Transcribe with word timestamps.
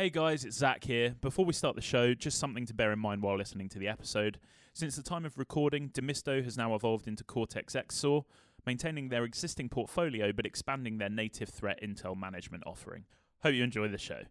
Hey 0.00 0.08
guys, 0.08 0.46
it's 0.46 0.56
Zach 0.56 0.82
here. 0.82 1.14
Before 1.20 1.44
we 1.44 1.52
start 1.52 1.76
the 1.76 1.82
show, 1.82 2.14
just 2.14 2.38
something 2.38 2.64
to 2.64 2.72
bear 2.72 2.90
in 2.90 2.98
mind 2.98 3.20
while 3.20 3.36
listening 3.36 3.68
to 3.68 3.78
the 3.78 3.88
episode. 3.88 4.38
Since 4.72 4.96
the 4.96 5.02
time 5.02 5.26
of 5.26 5.36
recording, 5.36 5.90
Demisto 5.90 6.42
has 6.42 6.56
now 6.56 6.74
evolved 6.74 7.06
into 7.06 7.22
Cortex 7.22 7.74
XSOAR, 7.74 8.24
maintaining 8.64 9.10
their 9.10 9.24
existing 9.24 9.68
portfolio 9.68 10.32
but 10.32 10.46
expanding 10.46 10.96
their 10.96 11.10
native 11.10 11.50
threat 11.50 11.82
intel 11.82 12.16
management 12.16 12.62
offering. 12.66 13.04
Hope 13.42 13.52
you 13.52 13.62
enjoy 13.62 13.88
the 13.88 13.98
show. 13.98 14.22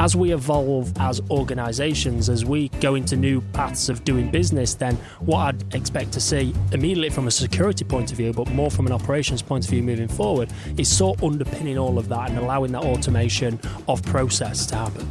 As 0.00 0.14
we 0.14 0.32
evolve 0.32 0.92
as 1.00 1.20
organisations, 1.28 2.28
as 2.28 2.44
we 2.44 2.68
go 2.80 2.94
into 2.94 3.16
new 3.16 3.40
paths 3.52 3.88
of 3.88 4.04
doing 4.04 4.30
business, 4.30 4.74
then 4.74 4.94
what 5.18 5.38
I'd 5.38 5.74
expect 5.74 6.12
to 6.12 6.20
see 6.20 6.54
immediately 6.70 7.10
from 7.10 7.26
a 7.26 7.32
security 7.32 7.84
point 7.84 8.12
of 8.12 8.16
view, 8.16 8.32
but 8.32 8.48
more 8.52 8.70
from 8.70 8.86
an 8.86 8.92
operations 8.92 9.42
point 9.42 9.64
of 9.64 9.70
view 9.70 9.82
moving 9.82 10.06
forward, 10.06 10.52
is 10.76 10.88
sort 10.88 11.18
of 11.18 11.24
underpinning 11.24 11.78
all 11.78 11.98
of 11.98 12.08
that 12.10 12.30
and 12.30 12.38
allowing 12.38 12.70
that 12.72 12.84
automation 12.84 13.58
of 13.88 14.00
process 14.04 14.66
to 14.66 14.76
happen. 14.76 15.08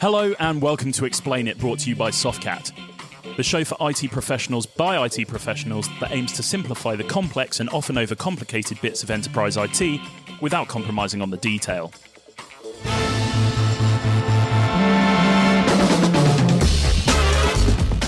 Hello 0.00 0.34
and 0.40 0.62
welcome 0.62 0.90
to 0.92 1.04
Explain 1.04 1.48
It, 1.48 1.58
brought 1.58 1.80
to 1.80 1.90
you 1.90 1.96
by 1.96 2.10
Softcat, 2.10 2.72
the 3.36 3.42
show 3.42 3.62
for 3.62 3.76
IT 3.90 4.10
professionals 4.10 4.64
by 4.64 5.04
IT 5.04 5.28
professionals 5.28 5.86
that 6.00 6.12
aims 6.12 6.32
to 6.32 6.42
simplify 6.42 6.96
the 6.96 7.04
complex 7.04 7.60
and 7.60 7.68
often 7.68 7.96
overcomplicated 7.96 8.80
bits 8.80 9.02
of 9.02 9.10
enterprise 9.10 9.58
IT 9.58 10.00
without 10.40 10.66
compromising 10.66 11.20
on 11.20 11.28
the 11.28 11.36
detail. 11.36 11.92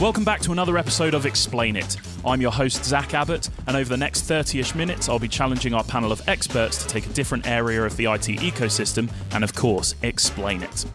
Welcome 0.01 0.25
back 0.25 0.41
to 0.41 0.53
another 0.53 0.79
episode 0.79 1.13
of 1.13 1.27
Explain 1.27 1.77
It. 1.77 1.99
I'm 2.25 2.41
your 2.41 2.53
host, 2.53 2.87
Zach 2.87 3.13
Abbott, 3.13 3.51
and 3.67 3.77
over 3.77 3.91
the 3.91 3.99
next 3.99 4.23
30 4.23 4.59
ish 4.59 4.75
minutes, 4.75 5.11
I'll 5.11 5.19
be 5.19 5.29
challenging 5.29 5.75
our 5.75 5.85
panel 5.85 6.11
of 6.11 6.27
experts 6.27 6.79
to 6.79 6.89
take 6.89 7.05
a 7.05 7.11
different 7.11 7.47
area 7.47 7.85
of 7.85 7.95
the 7.99 8.07
IT 8.07 8.41
ecosystem 8.41 9.13
and, 9.33 9.45
of 9.45 9.55
course, 9.55 9.95
explain 10.03 10.63
it. 10.63 10.87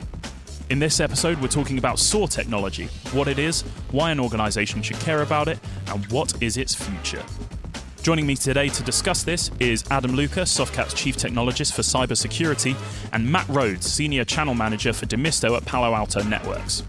In 0.72 0.80
this 0.80 1.00
episode, 1.00 1.40
we're 1.40 1.50
talking 1.50 1.78
about 1.78 2.00
SOAR 2.00 2.28
technology, 2.28 2.86
what 3.12 3.28
it 3.28 3.38
is, 3.38 3.62
why 3.92 4.10
an 4.10 4.20
organization 4.20 4.82
should 4.82 5.00
care 5.00 5.22
about 5.22 5.50
it, 5.50 5.60
and 5.90 6.04
what 6.08 6.42
is 6.42 6.58
its 6.58 6.74
future. 6.74 7.24
Joining 8.02 8.26
me 8.26 8.36
today 8.36 8.70
to 8.70 8.82
discuss 8.82 9.22
this 9.22 9.52
is 9.60 9.84
Adam 9.92 10.14
Louca, 10.14 10.46
Softcat's 10.46 10.96
Chief 10.96 11.16
Technologist 11.16 11.74
for 11.74 11.84
Cybersecurity, 11.84 12.76
and 13.14 13.32
Matt 13.32 13.48
Rhodes, 13.50 13.86
Senior 13.86 14.26
Channel 14.26 14.56
Manager 14.56 14.94
for 14.94 15.06
Demisto 15.06 15.56
at 15.56 15.64
Palo 15.64 15.94
Alto 15.94 16.24
Networks. 16.24 16.82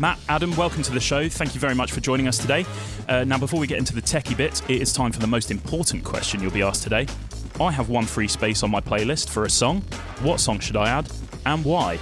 Matt, 0.00 0.18
Adam, 0.30 0.56
welcome 0.56 0.82
to 0.82 0.92
the 0.92 0.98
show. 0.98 1.28
Thank 1.28 1.54
you 1.54 1.60
very 1.60 1.74
much 1.74 1.92
for 1.92 2.00
joining 2.00 2.26
us 2.26 2.38
today. 2.38 2.64
Uh, 3.06 3.22
now, 3.24 3.36
before 3.36 3.60
we 3.60 3.66
get 3.66 3.76
into 3.76 3.94
the 3.94 4.00
techie 4.00 4.34
bit, 4.34 4.62
it 4.70 4.80
is 4.80 4.94
time 4.94 5.12
for 5.12 5.18
the 5.18 5.26
most 5.26 5.50
important 5.50 6.04
question 6.04 6.40
you'll 6.40 6.50
be 6.50 6.62
asked 6.62 6.84
today. 6.84 7.06
I 7.60 7.70
have 7.70 7.90
one 7.90 8.06
free 8.06 8.26
space 8.26 8.62
on 8.62 8.70
my 8.70 8.80
playlist 8.80 9.28
for 9.28 9.44
a 9.44 9.50
song. 9.50 9.82
What 10.22 10.40
song 10.40 10.58
should 10.58 10.76
I 10.76 10.88
add, 10.88 11.06
and 11.44 11.62
why? 11.66 11.98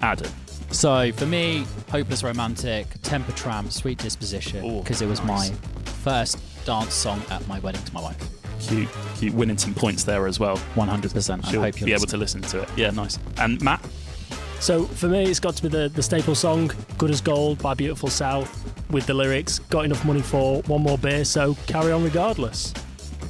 Adam. 0.00 0.30
So 0.70 1.10
for 1.10 1.26
me, 1.26 1.66
Hopeless 1.90 2.22
Romantic, 2.22 2.86
Temper 3.02 3.32
Trap, 3.32 3.72
Sweet 3.72 3.98
Disposition, 3.98 4.78
because 4.78 5.02
it 5.02 5.06
was 5.06 5.20
nice. 5.24 5.50
my 5.50 5.56
first 6.04 6.64
dance 6.64 6.94
song 6.94 7.20
at 7.30 7.44
my 7.48 7.58
wedding 7.58 7.82
to 7.82 7.92
my 7.92 8.00
wife. 8.00 8.16
Cute, 8.60 8.88
cute, 9.16 9.34
winning 9.34 9.58
some 9.58 9.74
points 9.74 10.04
there 10.04 10.28
as 10.28 10.38
well. 10.38 10.56
100%. 10.76 11.44
I 11.44 11.50
She'll 11.50 11.62
hope 11.62 11.80
you'll 11.80 11.86
be 11.86 11.94
able 11.94 12.06
to 12.06 12.16
listen 12.16 12.42
to 12.42 12.60
it. 12.60 12.68
Yeah, 12.76 12.90
nice. 12.90 13.18
And 13.38 13.60
Matt, 13.60 13.84
So 14.60 14.84
for 14.84 15.08
me, 15.08 15.24
it's 15.24 15.40
got 15.40 15.56
to 15.56 15.62
be 15.62 15.68
the, 15.68 15.88
the 15.88 16.02
staple 16.02 16.34
song, 16.34 16.70
Good 16.98 17.10
as 17.10 17.20
Gold 17.22 17.58
by 17.62 17.72
Beautiful 17.74 18.10
South, 18.10 18.50
with 18.90 19.06
the 19.06 19.14
lyrics, 19.14 19.58
Got 19.58 19.86
enough 19.86 20.04
money 20.04 20.20
for 20.20 20.60
one 20.62 20.82
more 20.82 20.98
beer, 20.98 21.24
so 21.24 21.56
carry 21.66 21.92
on 21.92 22.04
regardless. 22.04 22.74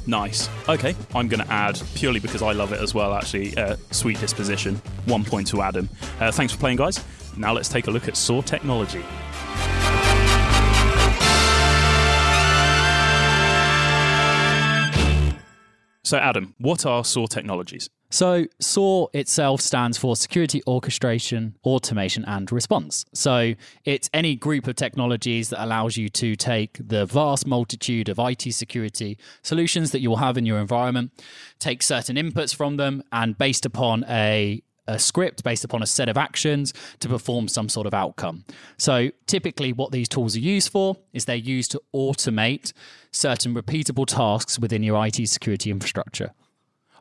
nice. 0.05 0.49
Okay, 0.67 0.93
I'm 1.15 1.29
going 1.29 1.41
to 1.43 1.51
add, 1.51 1.81
purely 1.95 2.19
because 2.19 2.41
I 2.41 2.51
love 2.51 2.73
it 2.73 2.81
as 2.81 2.93
well, 2.93 3.13
actually, 3.13 3.55
uh, 3.57 3.77
Sweet 3.91 4.19
Disposition. 4.19 4.81
One 5.05 5.23
point 5.23 5.47
to 5.47 5.61
Adam. 5.61 5.87
Uh, 6.19 6.31
thanks 6.31 6.51
for 6.53 6.59
playing, 6.59 6.77
guys. 6.77 7.01
Now 7.37 7.53
let's 7.53 7.69
take 7.69 7.87
a 7.87 7.91
look 7.91 8.09
at 8.09 8.17
SOAR 8.17 8.43
technology. 8.43 9.03
So, 16.03 16.17
Adam, 16.17 16.55
what 16.57 16.85
are 16.85 17.05
SOAR 17.05 17.27
technologies? 17.27 17.89
So 18.11 18.45
SOAR 18.59 19.09
itself 19.13 19.61
stands 19.61 19.97
for 19.97 20.17
Security 20.17 20.61
Orchestration, 20.67 21.55
Automation 21.63 22.25
and 22.25 22.51
Response. 22.51 23.05
So 23.13 23.53
it's 23.85 24.09
any 24.13 24.35
group 24.35 24.67
of 24.67 24.75
technologies 24.75 25.47
that 25.49 25.63
allows 25.63 25.95
you 25.95 26.09
to 26.09 26.35
take 26.35 26.77
the 26.85 27.05
vast 27.05 27.47
multitude 27.47 28.09
of 28.09 28.19
IT 28.19 28.53
security 28.53 29.17
solutions 29.43 29.91
that 29.91 30.01
you 30.01 30.09
will 30.09 30.17
have 30.17 30.37
in 30.37 30.45
your 30.45 30.59
environment, 30.59 31.11
take 31.57 31.81
certain 31.81 32.17
inputs 32.17 32.53
from 32.53 32.75
them, 32.75 33.01
and 33.13 33.37
based 33.37 33.65
upon 33.65 34.03
a 34.09 34.61
a 34.87 34.99
script 34.99 35.43
based 35.43 35.63
upon 35.63 35.81
a 35.81 35.85
set 35.85 36.09
of 36.09 36.17
actions 36.17 36.73
to 36.99 37.07
perform 37.07 37.47
some 37.47 37.69
sort 37.69 37.87
of 37.87 37.93
outcome. 37.93 38.43
So, 38.77 39.11
typically, 39.25 39.71
what 39.71 39.91
these 39.91 40.09
tools 40.09 40.35
are 40.35 40.39
used 40.39 40.71
for 40.71 40.97
is 41.13 41.25
they're 41.25 41.35
used 41.35 41.71
to 41.71 41.81
automate 41.95 42.73
certain 43.11 43.53
repeatable 43.53 44.05
tasks 44.05 44.59
within 44.59 44.83
your 44.83 45.05
IT 45.05 45.29
security 45.29 45.71
infrastructure. 45.71 46.31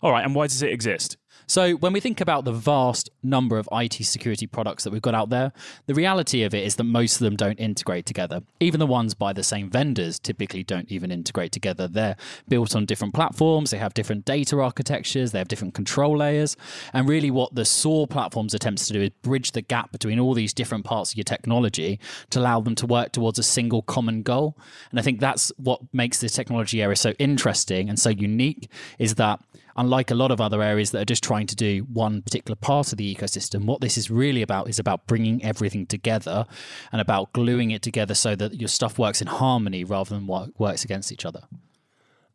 All 0.03 0.13
right, 0.13 0.25
and 0.25 0.35
why 0.35 0.47
does 0.47 0.63
it 0.63 0.73
exist? 0.73 1.17
So, 1.47 1.73
when 1.73 1.93
we 1.93 2.01
think 2.01 2.21
about 2.21 2.45
the 2.45 2.53
vast 2.53 3.11
number 3.23 3.59
of 3.59 3.69
IT 3.73 3.95
security 4.05 4.47
products 4.47 4.85
that 4.85 4.93
we've 4.93 5.03
got 5.03 5.15
out 5.15 5.31
there, 5.31 5.53
the 5.87 5.95
reality 5.95 6.43
of 6.43 6.55
it 6.55 6.65
is 6.65 6.77
that 6.77 6.85
most 6.85 7.17
of 7.17 7.21
them 7.21 7.37
don't 7.37 7.59
integrate 7.59 8.07
together. 8.07 8.43
Even 8.61 8.79
the 8.79 8.87
ones 8.87 9.15
by 9.15 9.33
the 9.33 9.43
same 9.43 9.71
vendors 9.71 10.19
typically 10.19 10.63
don't 10.63 10.91
even 10.91 11.11
integrate 11.11 11.53
together. 11.53 11.89
They're 11.89 12.17
built 12.49 12.77
on 12.77 12.87
different 12.87 13.15
platforms, 13.15 13.71
they 13.71 13.79
have 13.79 13.95
different 13.95 14.25
data 14.25 14.61
architectures, 14.61 15.33
they 15.33 15.39
have 15.39 15.49
different 15.49 15.75
control 15.75 16.17
layers. 16.17 16.57
And 16.93 17.09
really, 17.09 17.31
what 17.31 17.55
the 17.55 17.65
SOAR 17.65 18.07
platforms 18.07 18.55
attempts 18.55 18.87
to 18.87 18.93
do 18.93 19.03
is 19.03 19.11
bridge 19.23 19.53
the 19.53 19.63
gap 19.63 19.93
between 19.93 20.19
all 20.19 20.35
these 20.35 20.55
different 20.55 20.85
parts 20.85 21.13
of 21.13 21.17
your 21.17 21.25
technology 21.25 21.99
to 22.31 22.41
allow 22.41 22.61
them 22.61 22.75
to 22.77 22.87
work 22.87 23.13
towards 23.13 23.39
a 23.39 23.43
single 23.43 23.83
common 23.83 24.23
goal. 24.23 24.57
And 24.91 24.99
I 24.99 25.03
think 25.03 25.21
that's 25.21 25.53
what 25.57 25.81
makes 25.93 26.21
this 26.21 26.33
technology 26.33 26.83
area 26.83 26.97
so 26.97 27.13
interesting 27.19 27.89
and 27.89 27.99
so 27.99 28.11
unique 28.11 28.71
is 28.99 29.17
that 29.17 29.41
unlike 29.77 30.11
a 30.11 30.15
lot 30.15 30.31
of 30.31 30.41
other 30.41 30.63
areas 30.63 30.91
that 30.91 31.01
are 31.01 31.07
just 31.07 31.23
trying 31.31 31.47
to 31.47 31.55
do 31.55 31.87
one 31.93 32.23
particular 32.23 32.57
part 32.57 32.91
of 32.91 32.99
the 32.99 33.15
ecosystem, 33.15 33.65
what 33.65 33.81
this 33.81 33.97
is 33.97 34.11
really 34.11 34.43
about 34.43 34.69
is 34.69 34.81
about 34.81 35.07
bringing 35.07 35.41
everything 35.45 35.87
together 35.87 36.45
and 36.91 37.01
about 37.01 37.33
gluing 37.33 37.71
it 37.71 37.83
together 37.83 38.15
so 38.15 38.35
that 38.35 38.61
your 38.61 38.67
stuff 38.67 38.99
works 38.99 39.21
in 39.23 39.29
harmony 39.29 39.85
rather 39.85 40.11
than 40.13 40.27
what 40.27 40.59
works 40.59 40.85
against 40.85 41.13
each 41.13 41.25
other. 41.25 41.43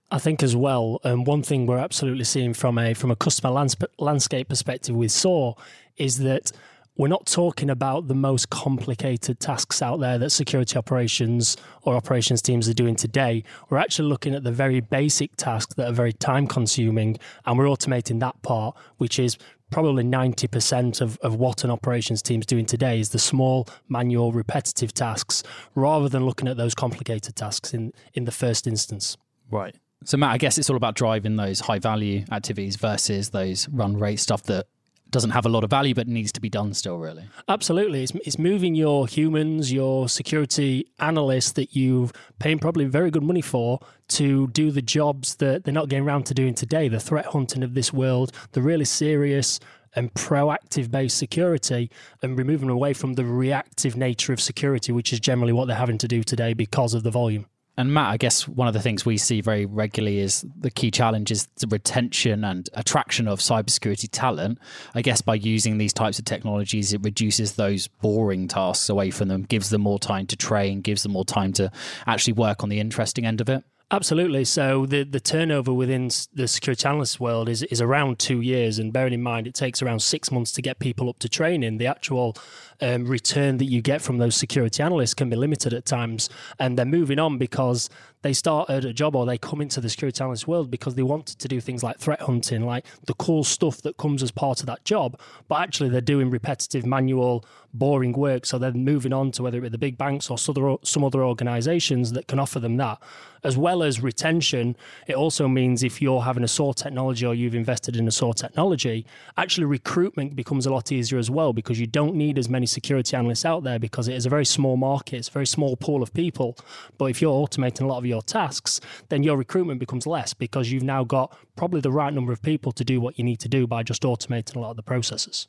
I 0.10 0.18
think 0.18 0.42
as 0.42 0.56
well, 0.56 1.02
um, 1.04 1.26
one 1.26 1.44
thing 1.44 1.66
we're 1.66 1.78
absolutely 1.78 2.24
seeing 2.24 2.54
from 2.54 2.78
a 2.78 2.94
from 2.94 3.12
a 3.12 3.18
customer 3.18 3.52
lands- 3.52 3.76
landscape 4.00 4.48
perspective 4.48 4.96
with 4.96 5.12
SOAR 5.12 5.58
is 5.98 6.20
that 6.20 6.54
we're 6.98 7.08
not 7.08 7.26
talking 7.26 7.70
about 7.70 8.08
the 8.08 8.16
most 8.16 8.50
complicated 8.50 9.40
tasks 9.40 9.82
out 9.82 10.00
there 10.00 10.18
that 10.18 10.30
security 10.30 10.78
operations 10.78 11.58
or 11.82 11.96
operations 11.96 12.42
teams 12.42 12.70
are 12.70 12.74
doing 12.74 12.96
today. 12.96 13.44
We're 13.70 13.80
actually 13.80 14.08
looking 14.08 14.34
at 14.34 14.44
the 14.44 14.52
very 14.52 14.80
basic 14.80 15.36
tasks 15.36 15.74
that 15.76 15.90
are 15.90 15.94
very 15.94 16.14
time 16.14 16.48
consuming, 16.48 17.18
and 17.46 17.58
we're 17.58 17.66
automating 17.66 18.20
that 18.22 18.42
part, 18.44 18.76
which 18.98 19.20
is 19.20 19.38
probably 19.72 20.04
90% 20.04 21.02
of, 21.02 21.18
of 21.18 21.36
what 21.36 21.64
an 21.64 21.72
operations 21.72 22.22
team's 22.22 22.46
doing 22.46 22.66
today 22.66 23.00
is 23.00 23.10
the 23.10 23.20
small 23.20 23.68
manual 23.90 24.32
repetitive 24.32 24.94
tasks 24.94 25.44
rather 25.74 26.08
than 26.08 26.26
looking 26.26 26.48
at 26.48 26.56
those 26.56 26.74
complicated 26.76 27.36
tasks 27.36 27.74
in, 27.74 27.92
in 28.14 28.26
the 28.26 28.32
first 28.32 28.68
instance. 28.68 29.18
Right. 29.52 29.76
So, 30.06 30.18
Matt, 30.18 30.32
I 30.32 30.38
guess 30.38 30.58
it's 30.58 30.70
all 30.70 30.76
about 30.76 30.96
driving 30.96 31.36
those 31.36 31.60
high 31.60 31.80
value 31.80 32.26
activities 32.32 32.76
versus 32.76 33.32
those 33.32 33.68
run 33.70 33.98
rate 33.98 34.20
stuff 34.20 34.44
that 34.44 34.68
doesn't 35.10 35.32
have 35.32 35.46
a 35.46 35.50
lot 35.50 35.64
of 35.64 35.70
value 35.70 35.94
but 35.94 36.08
needs 36.08 36.32
to 36.34 36.42
be 36.42 36.50
done 36.50 36.74
still, 36.74 36.98
really. 36.98 37.24
Absolutely. 37.48 38.04
It's, 38.04 38.12
it's 38.26 38.40
moving 38.40 38.76
your 38.76 39.08
humans, 39.08 39.72
your 39.72 40.10
security 40.10 40.88
analysts 41.00 41.54
that 41.54 41.76
you've 41.76 42.12
paying 42.40 42.60
probably 42.60 42.86
very 42.86 43.12
good 43.12 43.24
money 43.24 43.42
for 43.42 43.80
to 44.10 44.48
do 44.48 44.72
the 44.72 44.82
jobs 44.82 45.36
that 45.36 45.64
they're 45.64 45.74
not 45.74 45.90
getting 45.90 46.06
around 46.06 46.26
to 46.28 46.34
doing 46.34 46.54
today, 46.54 46.88
the 46.88 47.00
threat 47.00 47.28
hunting 47.28 47.64
of 47.64 47.74
this 47.74 47.94
world, 47.94 48.32
the 48.52 48.62
really 48.62 48.86
serious 48.86 49.60
and 49.96 50.14
proactive 50.14 50.92
based 50.92 51.18
security, 51.18 51.90
and 52.22 52.38
removing 52.38 52.70
away 52.70 52.94
from 52.94 53.14
the 53.14 53.24
reactive 53.24 53.96
nature 53.96 54.34
of 54.34 54.42
security, 54.42 54.92
which 54.92 55.14
is 55.14 55.20
generally 55.20 55.54
what 55.54 55.68
they're 55.68 55.78
having 55.78 55.98
to 55.98 56.08
do 56.08 56.24
today 56.24 56.54
because 56.54 56.94
of 56.94 57.04
the 57.04 57.12
volume. 57.12 57.46
And 57.78 57.94
Matt, 57.94 58.12
I 58.12 58.18
guess 58.18 58.48
one 58.48 58.70
of 58.70 58.74
the 58.74 58.82
things 58.82 59.06
we 59.06 59.18
see 59.18 59.42
very 59.42 59.66
regularly 59.66 60.20
is 60.20 60.46
the 60.58 60.72
key 60.72 60.92
challenge 60.92 61.30
is 61.30 61.48
the 61.58 61.68
retention 61.68 62.46
and 62.46 62.70
attraction 62.74 63.28
of 63.28 63.40
cybersecurity 63.40 64.08
talent. 64.12 64.60
I 64.94 65.02
guess 65.02 65.22
by 65.22 65.36
using 65.36 65.78
these 65.78 65.92
types 65.92 66.18
of 66.18 66.24
technologies, 66.24 66.94
it 66.94 67.04
reduces 67.04 67.56
those 67.56 67.88
boring 67.88 68.48
tasks 68.48 68.88
away 68.88 69.12
from 69.12 69.28
them, 69.28 69.44
gives 69.44 69.72
them 69.72 69.82
more 69.82 70.00
time 70.00 70.26
to 70.28 70.38
train, 70.38 70.82
gives 70.82 71.04
them 71.04 71.12
more 71.12 71.26
time 71.26 71.52
to 71.54 71.70
actually 72.08 72.34
work 72.34 72.64
on 72.64 72.70
the 72.70 72.80
interesting 72.80 73.26
end 73.26 73.42
of 73.42 73.50
it. 73.50 73.64
Absolutely. 73.92 74.46
So 74.46 74.88
the, 74.88 75.04
the 75.04 75.20
turnover 75.20 75.72
within 75.72 76.10
the 76.34 76.48
security 76.48 76.88
analyst 76.88 77.20
world 77.20 77.48
is, 77.48 77.62
is 77.64 77.82
around 77.82 78.18
two 78.18 78.42
years. 78.42 78.80
And 78.80 78.92
bearing 78.92 79.14
in 79.14 79.22
mind, 79.22 79.46
it 79.46 79.54
takes 79.54 79.82
around 79.82 80.00
six 80.02 80.32
months 80.32 80.52
to 80.54 80.62
get 80.64 80.80
people 80.80 81.08
up 81.08 81.20
to 81.20 81.30
training. 81.30 81.78
The 81.78 81.86
actual 81.86 82.36
um, 82.82 83.06
return 83.06 83.58
that 83.58 83.66
you 83.66 83.84
get 83.84 84.02
from 84.02 84.18
those 84.18 84.36
security 84.36 84.82
analysts 84.82 85.14
can 85.14 85.30
be 85.30 85.36
limited 85.36 85.72
at 85.72 85.86
times. 85.86 86.30
And 86.58 86.80
they're 86.80 86.86
moving 86.86 87.20
on 87.20 87.38
because 87.38 87.90
they 88.26 88.34
started 88.34 88.86
a 88.86 88.92
job 88.92 89.16
or 89.16 89.24
they 89.24 89.38
come 89.38 89.62
into 89.62 89.80
the 89.80 89.88
security 89.88 90.20
analyst 90.20 90.48
world 90.48 90.72
because 90.72 90.96
they 90.96 91.04
wanted 91.04 91.38
to 91.38 91.48
do 91.48 91.62
things 91.62 91.84
like 91.84 92.00
threat 92.00 92.20
hunting, 92.22 92.66
like 92.66 92.84
the 93.06 93.14
cool 93.14 93.44
stuff 93.44 93.84
that 93.84 93.98
comes 93.98 94.24
as 94.24 94.32
part 94.32 94.62
of 94.62 94.66
that 94.66 94.84
job. 94.84 95.20
But 95.48 95.62
actually, 95.62 95.90
they're 95.90 96.02
doing 96.02 96.32
repetitive, 96.32 96.88
manual, 96.88 97.46
boring 97.72 98.14
work. 98.14 98.48
So 98.48 98.58
they're 98.58 98.72
moving 98.72 99.14
on 99.14 99.32
to 99.34 99.44
whether 99.44 99.60
it 99.60 99.62
be 99.62 99.70
the 99.70 99.78
big 99.78 99.96
banks 99.98 100.32
or 100.32 100.40
some 100.40 101.04
other 101.04 101.24
organizations 101.24 102.14
that 102.14 102.28
can 102.28 102.40
offer 102.40 102.60
them 102.60 102.78
that. 102.78 103.00
As 103.44 103.58
well 103.58 103.84
as 103.84 104.02
retention, 104.02 104.76
it 105.06 105.16
also 105.16 105.48
means 105.48 105.84
if 105.84 106.02
you're 106.02 106.22
having 106.22 106.44
a 106.44 106.48
SOAR 106.48 106.74
technology 106.74 107.28
or 107.28 107.36
you've 107.36 107.54
invested 107.54 107.96
in 107.96 108.08
a 108.08 108.12
SOAR 108.12 108.34
technology, 108.34 109.06
actually 109.38 109.66
recruitment 109.66 110.36
becomes 110.36 110.66
a 110.66 110.72
lot 110.72 110.92
easier 110.92 111.20
as 111.20 111.30
well 111.30 111.54
because 111.54 111.80
you 111.80 111.86
don't 111.86 112.16
need 112.16 112.40
as 112.40 112.50
many 112.50 112.66
security 112.66 113.16
analysts 113.16 113.46
out 113.46 113.64
there 113.64 113.78
because 113.78 114.08
it 114.08 114.16
is 114.16 114.26
a 114.26 114.30
very 114.30 114.46
small 114.46 114.78
market, 114.78 115.18
it's 115.18 115.30
a 115.30 115.32
very 115.32 115.46
small 115.46 115.76
pool 115.76 116.02
of 116.02 116.12
people. 116.12 116.58
But 116.98 117.06
if 117.06 117.22
you're 117.22 117.34
automating 117.34 117.82
a 117.82 117.86
lot 117.86 118.00
of 118.00 118.06
your 118.08 118.15
tasks, 118.22 118.82
then 119.10 119.24
your 119.24 119.38
recruitment 119.38 119.80
becomes 119.80 120.08
less 120.08 120.34
because 120.34 120.72
you've 120.72 120.84
now 120.84 121.04
got 121.04 121.36
probably 121.56 121.82
the 121.82 121.92
right 121.92 122.14
number 122.14 122.32
of 122.32 122.42
people 122.42 122.72
to 122.74 122.84
do 122.84 123.02
what 123.02 123.18
you 123.18 123.24
need 123.24 123.40
to 123.40 123.50
do 123.50 123.68
by 123.68 123.84
just 123.84 124.04
automating 124.04 124.56
a 124.56 124.60
lot 124.60 124.72
of 124.72 124.76
the 124.76 124.84
processes. 124.84 125.48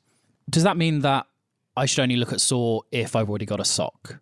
Does 0.48 0.62
that 0.62 0.76
mean 0.76 1.00
that 1.00 1.26
I 1.76 1.86
should 1.86 2.02
only 2.02 2.16
look 2.16 2.32
at 2.32 2.40
SOAR 2.40 2.82
if 2.92 3.14
I've 3.16 3.28
already 3.28 3.46
got 3.46 3.60
a 3.60 3.64
SOC? 3.64 4.20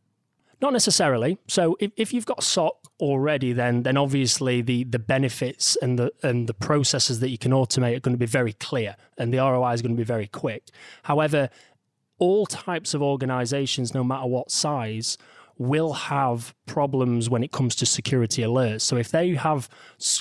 Not 0.61 0.73
necessarily. 0.73 1.39
So 1.47 1.77
if, 1.79 1.93
if 1.97 2.13
you've 2.15 2.27
got 2.27 2.43
SOC 2.43 2.77
already, 3.01 3.53
then 3.53 3.83
then 3.83 3.97
obviously 3.97 4.63
the 4.63 4.85
the 4.85 4.99
benefits 4.99 5.77
and 5.83 5.99
the 5.99 6.13
and 6.23 6.49
the 6.49 6.55
processes 6.55 7.21
that 7.21 7.29
you 7.29 7.39
can 7.39 7.53
automate 7.53 7.97
are 7.97 8.01
going 8.01 8.15
to 8.15 8.19
be 8.19 8.27
very 8.27 8.55
clear, 8.55 8.97
and 9.19 9.33
the 9.33 9.39
ROI 9.39 9.73
is 9.73 9.83
going 9.83 9.95
to 9.95 10.01
be 10.01 10.05
very 10.05 10.27
quick. 10.27 10.71
However, 11.03 11.51
all 12.19 12.47
types 12.47 12.95
of 12.95 13.03
organizations, 13.03 13.93
no 13.93 14.05
matter 14.05 14.27
what 14.27 14.51
size, 14.51 15.19
will 15.59 15.93
have 15.93 16.55
problems 16.67 17.31
when 17.31 17.45
it 17.45 17.53
comes 17.53 17.77
to 17.77 17.87
security 17.87 18.43
alerts. 18.43 18.81
So 18.83 18.97
if 18.97 19.11
they 19.11 19.35
have 19.35 19.69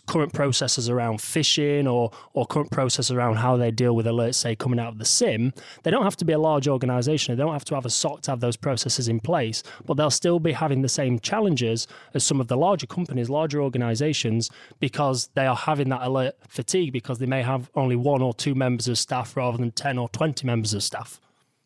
current 0.07 0.33
processes 0.33 0.89
around 0.89 1.19
phishing 1.19 1.91
or 1.91 2.12
or 2.33 2.45
current 2.45 2.71
processes 2.71 3.12
around 3.12 3.35
how 3.35 3.57
they 3.57 3.71
deal 3.71 3.95
with 3.95 4.06
alerts, 4.06 4.35
say 4.35 4.56
coming 4.56 4.80
out 4.80 4.89
of 4.89 4.97
the 5.00 5.06
SIEM, 5.06 5.53
they 5.83 5.91
don't 5.91 6.03
have 6.03 6.18
to 6.18 6.25
be 6.25 6.33
a 6.33 6.39
large 6.39 6.68
organization. 6.68 7.35
They 7.35 7.44
don't 7.44 7.53
have 7.53 7.65
to 7.65 7.75
have 7.75 7.85
a 7.85 7.89
SOC 7.89 8.21
to 8.24 8.31
have 8.31 8.39
those 8.39 8.57
processes 8.57 9.07
in 9.07 9.19
place, 9.19 9.63
but 9.85 9.95
they'll 9.95 10.12
still 10.12 10.39
be 10.39 10.51
having 10.51 10.81
the 10.81 10.89
same 10.89 11.19
challenges 11.19 11.88
as 12.13 12.24
some 12.24 12.39
of 12.39 12.47
the 12.47 12.57
larger 12.57 12.88
companies, 12.88 13.30
larger 13.30 13.62
organizations, 13.62 14.50
because 14.80 15.30
they 15.33 15.47
are 15.47 15.56
having 15.56 15.89
that 15.89 16.01
alert 16.01 16.35
fatigue 16.47 16.94
because 16.94 17.19
they 17.19 17.25
may 17.25 17.41
have 17.41 17.69
only 17.75 17.95
one 17.95 18.21
or 18.21 18.33
two 18.33 18.56
members 18.56 18.88
of 18.88 18.97
staff 18.97 19.35
rather 19.35 19.57
than 19.57 19.71
10 19.71 19.97
or 19.97 20.09
20 20.09 20.45
members 20.45 20.74
of 20.74 20.83
staff. 20.83 21.19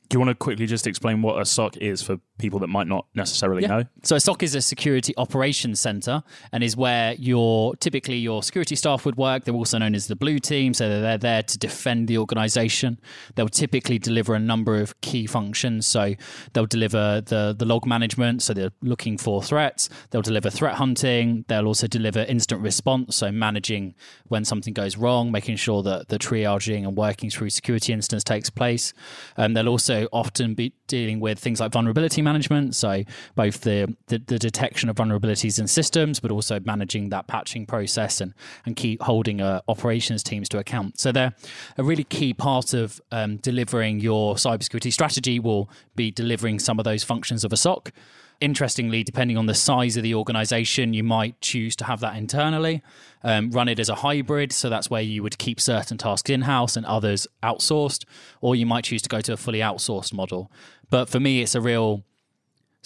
Do 0.09 0.15
you 0.15 0.19
want 0.19 0.29
to 0.29 0.35
quickly 0.35 0.65
just 0.65 0.87
explain 0.87 1.21
what 1.21 1.41
a 1.41 1.45
SOC 1.45 1.77
is 1.77 2.01
for 2.01 2.17
people 2.37 2.59
that 2.59 2.67
might 2.67 2.87
not 2.87 3.07
necessarily 3.13 3.63
yeah. 3.63 3.67
know? 3.67 3.83
So 4.03 4.15
a 4.15 4.19
SOC 4.19 4.43
is 4.43 4.55
a 4.55 4.61
security 4.61 5.13
operations 5.17 5.79
center 5.79 6.23
and 6.51 6.63
is 6.63 6.77
where 6.77 7.13
your 7.15 7.75
typically 7.75 8.17
your 8.17 8.43
security 8.43 8.75
staff 8.75 9.05
would 9.05 9.17
work. 9.17 9.43
They're 9.43 9.53
also 9.53 9.77
known 9.77 9.95
as 9.95 10.07
the 10.07 10.15
blue 10.15 10.39
team, 10.39 10.73
so 10.73 10.87
they're 11.01 11.17
there 11.17 11.43
to 11.43 11.57
defend 11.57 12.07
the 12.07 12.17
organization. 12.17 12.99
They'll 13.35 13.49
typically 13.49 13.99
deliver 13.99 14.33
a 14.33 14.39
number 14.39 14.79
of 14.79 14.99
key 15.01 15.25
functions. 15.25 15.87
So 15.87 16.15
they'll 16.53 16.65
deliver 16.65 17.21
the 17.21 17.55
the 17.57 17.65
log 17.65 17.85
management, 17.85 18.41
so 18.43 18.53
they're 18.53 18.71
looking 18.81 19.17
for 19.17 19.41
threats. 19.41 19.89
They'll 20.11 20.21
deliver 20.21 20.49
threat 20.49 20.75
hunting. 20.75 21.45
They'll 21.47 21.67
also 21.67 21.87
deliver 21.87 22.21
instant 22.21 22.61
response, 22.61 23.15
so 23.15 23.31
managing 23.31 23.95
when 24.27 24.45
something 24.45 24.73
goes 24.73 24.97
wrong, 24.97 25.31
making 25.31 25.57
sure 25.57 25.83
that 25.83 26.09
the 26.09 26.19
triaging 26.19 26.87
and 26.87 26.95
working 26.95 27.29
through 27.29 27.49
security 27.49 27.93
incidents 27.93 28.23
takes 28.23 28.49
place. 28.49 28.93
And 29.35 29.55
they'll 29.55 29.67
also 29.67 29.96
often 30.05 30.53
be 30.53 30.73
dealing 30.87 31.19
with 31.19 31.39
things 31.39 31.59
like 31.59 31.71
vulnerability 31.71 32.21
management, 32.21 32.75
so 32.75 33.03
both 33.35 33.61
the, 33.61 33.95
the, 34.07 34.19
the 34.19 34.39
detection 34.39 34.89
of 34.89 34.95
vulnerabilities 34.95 35.59
in 35.59 35.67
systems, 35.67 36.19
but 36.19 36.31
also 36.31 36.59
managing 36.61 37.09
that 37.09 37.27
patching 37.27 37.65
process 37.65 38.21
and 38.21 38.33
and 38.65 38.75
keep 38.75 39.01
holding 39.01 39.41
uh, 39.41 39.61
operations 39.67 40.23
teams 40.23 40.49
to 40.49 40.57
account. 40.57 40.99
So 40.99 41.11
they're 41.11 41.33
a 41.77 41.83
really 41.83 42.03
key 42.03 42.33
part 42.33 42.73
of 42.73 43.01
um, 43.11 43.37
delivering 43.37 43.99
your 43.99 44.35
cybersecurity 44.35 44.91
strategy. 44.91 45.39
Will 45.39 45.69
be 45.95 46.11
delivering 46.11 46.59
some 46.59 46.79
of 46.79 46.85
those 46.85 47.03
functions 47.03 47.43
of 47.43 47.53
a 47.53 47.57
SOC. 47.57 47.91
Interestingly, 48.39 49.03
depending 49.03 49.37
on 49.37 49.47
the 49.47 49.55
size 49.55 49.97
of 49.97 50.03
the 50.03 50.13
organization, 50.13 50.93
you 50.93 51.03
might 51.03 51.41
choose 51.41 51.75
to 51.77 51.85
have 51.85 51.99
that 52.01 52.15
internally, 52.15 52.83
um, 53.23 53.49
run 53.49 53.67
it 53.67 53.79
as 53.79 53.89
a 53.89 53.95
hybrid. 53.95 54.51
So 54.51 54.69
that's 54.69 54.89
where 54.89 55.01
you 55.01 55.23
would 55.23 55.37
keep 55.39 55.59
certain 55.59 55.97
tasks 55.97 56.29
in 56.29 56.41
house 56.43 56.77
and 56.77 56.85
others 56.85 57.25
outsourced, 57.41 58.05
or 58.39 58.55
you 58.55 58.65
might 58.65 58.83
choose 58.83 59.01
to 59.03 59.09
go 59.09 59.21
to 59.21 59.33
a 59.33 59.37
fully 59.37 59.59
outsourced 59.59 60.13
model. 60.13 60.51
But 60.89 61.09
for 61.09 61.19
me, 61.19 61.41
it's 61.41 61.55
a 61.55 61.61
real 61.61 62.03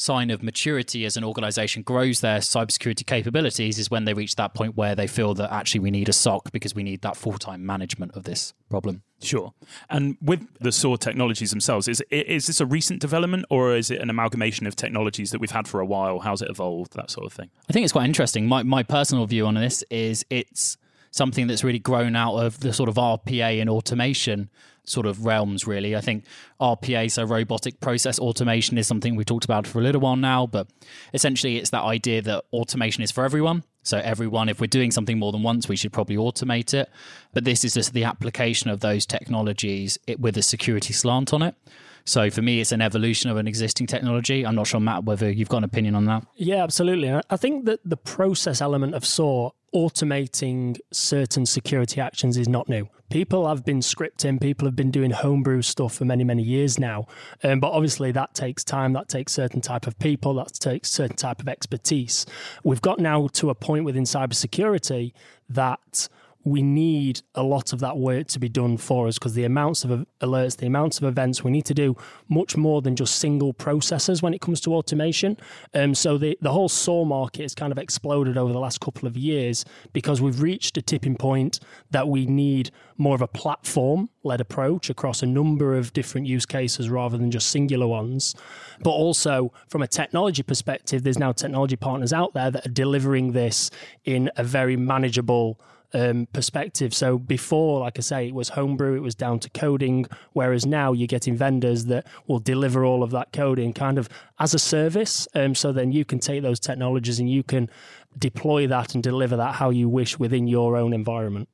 sign 0.02 0.32
of 0.32 0.42
maturity 0.42 1.06
as 1.06 1.16
an 1.16 1.24
organization 1.24 1.84
grows 1.84 2.22
their 2.22 2.40
cybersecurity 2.40 3.06
capabilities 3.06 3.78
is 3.78 3.92
when 3.92 4.06
they 4.06 4.14
reach 4.14 4.36
that 4.36 4.54
point 4.54 4.76
where 4.76 4.96
they 4.96 5.06
feel 5.06 5.34
that 5.36 5.54
actually 5.54 5.80
we 5.80 5.92
need 5.92 6.10
a 6.10 6.14
SOC 6.14 6.52
because 6.52 6.74
we 6.74 6.82
need 6.82 7.02
that 7.02 7.16
full 7.16 7.38
time 7.38 7.66
management 7.66 8.12
of 8.16 8.24
this 8.24 8.54
problem. 8.70 9.04
Sure. 9.24 9.54
And 9.90 10.18
with 10.22 10.46
the 10.60 10.72
SOAR 10.72 10.98
technologies 10.98 11.52
themselves, 11.52 11.88
is 11.88 12.04
is 12.10 12.48
this 12.48 12.60
a 12.60 12.66
recent 12.66 13.00
development 13.00 13.46
or 13.50 13.76
is 13.76 13.92
it 13.92 14.00
an 14.02 14.10
amalgamation 14.10 14.68
of 14.68 14.76
technologies 14.76 15.32
that 15.32 15.40
we've 15.40 15.52
had 15.52 15.68
for 15.68 15.80
a 15.80 15.86
while? 15.86 16.20
How's 16.20 16.42
it 16.42 16.50
evolved? 16.50 16.94
That 16.94 17.12
sort 17.12 17.26
of 17.26 17.34
thing. 17.34 17.50
I 17.70 17.74
think 17.74 17.84
it's 17.84 17.94
quite 17.94 18.06
interesting. 18.06 18.48
My 18.48 18.64
my 18.64 18.84
personal 18.84 19.26
view 19.26 19.46
on 19.46 19.56
this 19.56 19.84
is 19.90 20.26
it's 20.30 20.78
something 21.12 21.48
that's 21.48 21.64
really 21.64 21.80
grown 21.80 22.16
out 22.16 22.38
of 22.38 22.62
the 22.62 22.74
sort 22.74 22.90
of 22.90 22.96
RPA 22.96 23.60
and 23.60 23.70
automation 23.70 24.50
sort 24.86 25.06
of 25.06 25.26
realms, 25.26 25.68
really. 25.68 25.96
I 25.96 26.02
think 26.02 26.26
RPA, 26.60 27.12
so 27.12 27.24
robotic 27.24 27.80
process 27.80 28.18
automation, 28.20 28.78
is 28.78 28.88
something 28.88 29.16
we 29.16 29.24
talked 29.24 29.46
about 29.46 29.68
for 29.68 29.80
a 29.80 29.84
little 29.84 30.02
while 30.02 30.16
now, 30.16 30.48
but 30.48 30.68
essentially 31.14 31.58
it's 31.58 31.70
that 31.70 31.84
idea 31.84 32.22
that 32.24 32.46
automation 32.52 33.04
is 33.04 33.12
for 33.12 33.24
everyone. 33.24 33.64
So, 33.84 33.98
everyone, 33.98 34.50
if 34.50 34.62
we're 34.62 34.68
doing 34.68 34.92
something 34.92 35.18
more 35.18 35.32
than 35.32 35.44
once, 35.44 35.68
we 35.68 35.76
should 35.76 35.94
probably 35.94 36.18
automate 36.18 36.74
it. 36.74 36.90
But 37.34 37.46
this 37.46 37.64
is 37.64 37.74
just 37.74 37.94
the 37.94 38.04
application 38.04 38.70
of 38.70 38.80
those 38.80 39.06
technologies 39.06 39.98
with 40.20 40.38
a 40.38 40.42
security 40.42 40.94
slant 40.94 41.34
on 41.34 41.42
it. 41.42 41.56
So 42.04 42.30
for 42.30 42.42
me, 42.42 42.60
it's 42.60 42.72
an 42.72 42.82
evolution 42.82 43.30
of 43.30 43.38
an 43.38 43.48
existing 43.48 43.88
technology. 43.88 44.46
I'm 44.46 44.56
not 44.56 44.68
sure, 44.68 44.80
Matt, 44.80 45.04
whether 45.04 45.30
you've 45.30 45.50
got 45.50 45.58
an 45.58 45.64
opinion 45.66 45.96
on 45.96 46.06
that. 46.06 46.26
Yeah, 46.36 46.64
absolutely. 46.64 47.14
I 47.30 47.38
think 47.38 47.66
that 47.66 47.80
the 47.86 47.98
process 47.98 48.60
element 48.60 48.96
of 48.96 49.06
SOAR 49.06 49.54
automating 49.74 50.78
certain 50.92 51.46
security 51.46 52.02
actions 52.02 52.38
is 52.38 52.48
not 52.48 52.68
new. 52.68 52.88
People 53.10 53.48
have 53.48 53.66
been 53.66 53.80
scripting, 53.80 54.40
people 54.40 54.66
have 54.68 54.76
been 54.76 54.92
doing 54.92 55.12
homebrew 55.12 55.62
stuff 55.62 55.96
for 55.96 56.06
many, 56.06 56.24
many 56.24 56.44
years 56.44 56.80
now. 56.80 57.08
Um, 57.44 57.60
but 57.60 57.72
obviously, 57.72 58.12
that 58.14 58.34
takes 58.34 58.64
time, 58.64 58.94
that 58.94 59.10
takes 59.10 59.34
certain 59.34 59.60
type 59.60 59.88
of 59.88 60.00
people, 60.00 60.34
that 60.36 60.54
takes 60.54 60.90
certain 60.90 61.18
type 61.18 61.42
of 61.42 61.50
expertise. 61.50 62.26
We've 62.64 62.82
got 62.82 63.00
now 63.00 63.28
to 63.34 63.50
a 63.50 63.56
point 63.56 63.84
within 63.84 64.04
cybersecurity 64.04 65.12
that 65.50 66.08
we 66.44 66.62
need 66.62 67.22
a 67.36 67.44
lot 67.44 67.72
of 67.74 67.80
that 67.80 67.98
work 67.98 68.28
to 68.28 68.40
be 68.40 68.50
done 68.50 68.78
for 68.78 69.08
us 69.08 69.20
because 69.20 69.34
the 69.34 69.44
amounts 69.44 69.84
of 69.84 70.06
alerts, 70.22 70.58
the 70.58 70.66
amounts 70.66 70.98
of 70.98 71.04
events, 71.04 71.44
we 71.44 71.52
need 71.52 71.66
to 71.66 71.74
do 71.74 71.96
much 72.30 72.58
more 72.58 72.82
than 72.82 72.96
just 72.96 73.16
single 73.16 73.54
processes 73.54 74.22
when 74.22 74.34
it 74.34 74.42
comes 74.42 74.60
to 74.62 74.74
automation. 74.74 75.38
Um, 75.74 75.94
so 75.94 76.18
the, 76.18 76.38
the 76.42 76.52
whole 76.52 76.70
SOAR 76.70 77.06
market 77.06 77.44
has 77.44 77.54
kind 77.54 77.72
of 77.72 77.78
exploded 77.78 78.38
over 78.38 78.52
the 78.52 78.60
last 78.60 78.80
couple 78.80 79.08
of 79.08 79.16
years 79.16 79.66
because 79.94 80.22
we've 80.22 80.42
reached 80.42 80.78
a 80.78 80.82
tipping 80.82 81.16
point 81.16 81.60
that 81.92 82.08
we 82.08 82.26
need 82.26 82.72
more 82.98 83.16
of 83.16 83.22
a 83.22 83.28
platform 83.28 84.10
led 84.24 84.40
approach 84.40 84.90
across 84.90 85.24
a 85.24 85.26
number 85.26 85.76
of 85.76 85.92
different 85.94 86.28
use 86.28 86.46
cases 86.46 86.90
rather 86.90 87.18
than 87.18 87.32
just 87.32 87.50
singular 87.50 87.88
ones. 87.88 88.36
But 88.82 88.92
also, 88.92 89.52
from 89.68 89.82
a 89.82 89.88
technology 89.88 90.44
perspective, 90.44 91.04
there's 91.04 91.20
now 91.20 91.32
technology 91.32 91.76
partners 91.76 92.14
out 92.14 92.34
there 92.34 92.52
that 92.52 92.66
are 92.66 92.70
delivering 92.70 93.32
this 93.32 93.72
in 94.06 94.30
a 94.38 94.44
very 94.44 94.76
manageable 94.76 95.60
um, 95.94 96.28
perspective. 96.34 96.94
So 96.94 97.18
before, 97.18 97.82
like 97.82 97.98
I 97.98 98.02
say, 98.02 98.28
it 98.28 98.34
was 98.34 98.50
homebrew, 98.50 98.96
it 98.96 99.02
was 99.02 99.16
down 99.16 99.40
to 99.40 99.50
coding, 99.50 100.06
whereas 100.34 100.66
now 100.66 100.94
you're 100.94 101.08
getting 101.08 101.36
vendors 101.36 101.86
that 101.86 102.08
will 102.28 102.40
deliver 102.40 102.84
all 102.86 103.04
of 103.04 103.12
that 103.12 103.32
coding 103.34 103.74
kind 103.74 103.98
of 103.98 104.10
as 104.40 104.54
a 104.54 104.60
service. 104.60 105.28
Um, 105.36 105.56
so 105.56 105.72
then 105.72 105.92
you 105.92 106.06
can 106.06 106.20
take 106.20 106.42
those 106.42 106.60
technologies 106.60 107.20
and 107.20 107.30
you 107.30 107.44
can 107.44 107.70
deploy 108.18 108.68
that 108.68 108.94
and 108.94 109.04
deliver 109.04 109.38
that 109.38 109.56
how 109.56 109.70
you 109.70 109.88
wish 109.88 110.20
within 110.20 110.48
your 110.48 110.76
own 110.76 110.94
environment. 110.94 111.50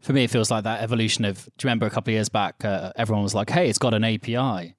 For 0.00 0.12
me, 0.12 0.24
it 0.24 0.30
feels 0.30 0.50
like 0.50 0.64
that 0.64 0.82
evolution 0.82 1.24
of. 1.24 1.44
Do 1.44 1.50
you 1.62 1.68
remember 1.68 1.86
a 1.86 1.90
couple 1.90 2.12
of 2.12 2.14
years 2.14 2.28
back, 2.28 2.64
uh, 2.64 2.92
everyone 2.94 3.24
was 3.24 3.34
like, 3.34 3.50
"Hey, 3.50 3.68
it's 3.68 3.78
got 3.78 3.92
an 3.92 4.04
API." 4.04 4.75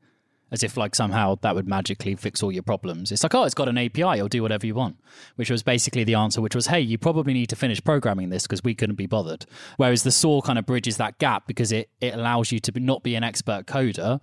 As 0.52 0.64
if 0.64 0.78
like 0.78 0.96
somehow 0.96 1.36
that 1.42 1.56
would 1.56 1.68
magically 1.68 2.16
fix 2.16 2.42
all 2.42 2.52
your 2.52 2.64
problems. 2.64 3.12
It's 3.12 3.24
like, 3.24 3.36
oh, 3.36 3.44
it's 3.44 3.54
got 3.54 3.68
an 3.68 3.78
API, 3.78 4.18
it'll 4.18 4.28
do 4.28 4.42
whatever 4.42 4.66
you 4.66 4.76
want. 4.76 4.98
Which 5.36 5.50
was 5.50 5.64
basically 5.64 6.04
the 6.04 6.16
answer, 6.16 6.42
which 6.42 6.56
was, 6.56 6.68
hey, 6.68 6.80
you 6.80 6.98
probably 6.98 7.34
need 7.34 7.48
to 7.48 7.56
finish 7.56 7.84
programming 7.84 8.30
this 8.30 8.44
because 8.44 8.64
we 8.64 8.76
couldn't 8.76 8.96
be 8.96 9.08
bothered. 9.08 9.46
Whereas 9.78 10.04
the 10.04 10.12
SOAR 10.12 10.42
kind 10.42 10.58
of 10.58 10.66
bridges 10.66 10.98
that 10.98 11.20
gap 11.20 11.48
because 11.48 11.72
it, 11.72 11.90
it 12.00 12.14
allows 12.14 12.52
you 12.52 12.60
to 12.60 12.72
be, 12.72 12.80
not 12.80 13.04
be 13.04 13.16
an 13.16 13.24
expert 13.24 13.66
coder, 13.66 14.22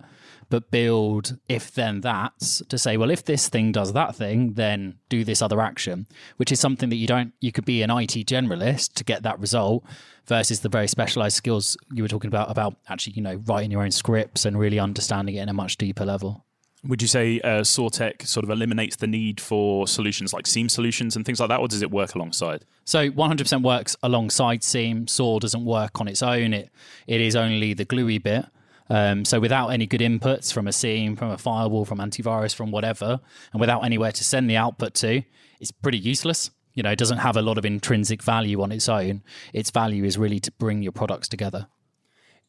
but 0.49 0.71
build 0.71 1.37
if 1.49 1.73
then 1.73 2.01
that's 2.01 2.61
to 2.69 2.77
say, 2.77 2.97
well, 2.97 3.09
if 3.09 3.25
this 3.25 3.49
thing 3.49 3.71
does 3.71 3.93
that 3.93 4.15
thing, 4.15 4.53
then 4.53 4.95
do 5.09 5.23
this 5.23 5.41
other 5.41 5.61
action, 5.61 6.07
which 6.37 6.51
is 6.51 6.59
something 6.59 6.89
that 6.89 6.95
you 6.95 7.07
don't, 7.07 7.33
you 7.41 7.51
could 7.51 7.65
be 7.65 7.81
an 7.81 7.89
IT 7.89 8.13
generalist 8.27 8.93
to 8.93 9.03
get 9.03 9.23
that 9.23 9.39
result 9.39 9.83
versus 10.25 10.61
the 10.61 10.69
very 10.69 10.87
specialized 10.87 11.35
skills 11.35 11.77
you 11.91 12.03
were 12.03 12.09
talking 12.09 12.27
about, 12.27 12.49
about 12.49 12.75
actually, 12.89 13.13
you 13.13 13.21
know, 13.21 13.35
writing 13.45 13.71
your 13.71 13.83
own 13.83 13.91
scripts 13.91 14.45
and 14.45 14.57
really 14.57 14.79
understanding 14.79 15.35
it 15.35 15.41
in 15.41 15.49
a 15.49 15.53
much 15.53 15.77
deeper 15.77 16.05
level. 16.05 16.45
Would 16.87 17.01
you 17.01 17.07
say 17.07 17.39
uh, 17.41 17.63
SOAR 17.63 17.89
tech 17.89 18.21
sort 18.27 18.43
of 18.43 18.51
eliminates 18.51 18.97
the 18.97 19.07
need 19.07 19.41
for 19.41 19.87
solutions 19.87 20.33
like 20.33 20.45
SIEM 20.45 20.69
solutions 20.69 21.15
and 21.15 21.25
things 21.25 21.39
like 21.39 21.49
that, 21.49 21.59
or 21.59 21.67
does 21.67 21.81
it 21.81 21.89
work 21.89 22.13
alongside? 22.13 22.63
So 22.83 23.09
100% 23.09 23.63
works 23.63 23.95
alongside 24.03 24.63
SIEM. 24.63 25.07
Soar 25.07 25.39
doesn't 25.39 25.65
work 25.65 25.99
on 25.99 26.07
its 26.07 26.21
own. 26.21 26.53
It 26.53 26.69
it 27.07 27.21
is 27.21 27.35
only 27.35 27.73
the 27.73 27.85
gluey 27.85 28.19
bit. 28.19 28.45
Um, 28.89 29.25
so 29.25 29.39
without 29.39 29.69
any 29.69 29.87
good 29.87 30.01
inputs 30.01 30.53
from 30.53 30.67
a 30.67 30.71
SIEM, 30.71 31.15
from 31.15 31.31
a 31.31 31.37
firewall, 31.37 31.85
from 31.85 31.99
antivirus, 31.99 32.53
from 32.53 32.71
whatever, 32.71 33.19
and 33.51 33.59
without 33.59 33.83
anywhere 33.83 34.11
to 34.11 34.23
send 34.23 34.49
the 34.49 34.57
output 34.57 34.93
to, 34.95 35.23
it's 35.59 35.71
pretty 35.71 35.97
useless. 35.97 36.51
You 36.73 36.83
know, 36.83 36.91
it 36.91 36.99
doesn't 36.99 37.19
have 37.19 37.37
a 37.37 37.41
lot 37.41 37.57
of 37.57 37.65
intrinsic 37.65 38.21
value 38.21 38.61
on 38.61 38.71
its 38.71 38.89
own. 38.89 39.23
Its 39.53 39.71
value 39.71 40.03
is 40.03 40.17
really 40.17 40.39
to 40.41 40.51
bring 40.53 40.83
your 40.83 40.91
products 40.91 41.27
together. 41.27 41.67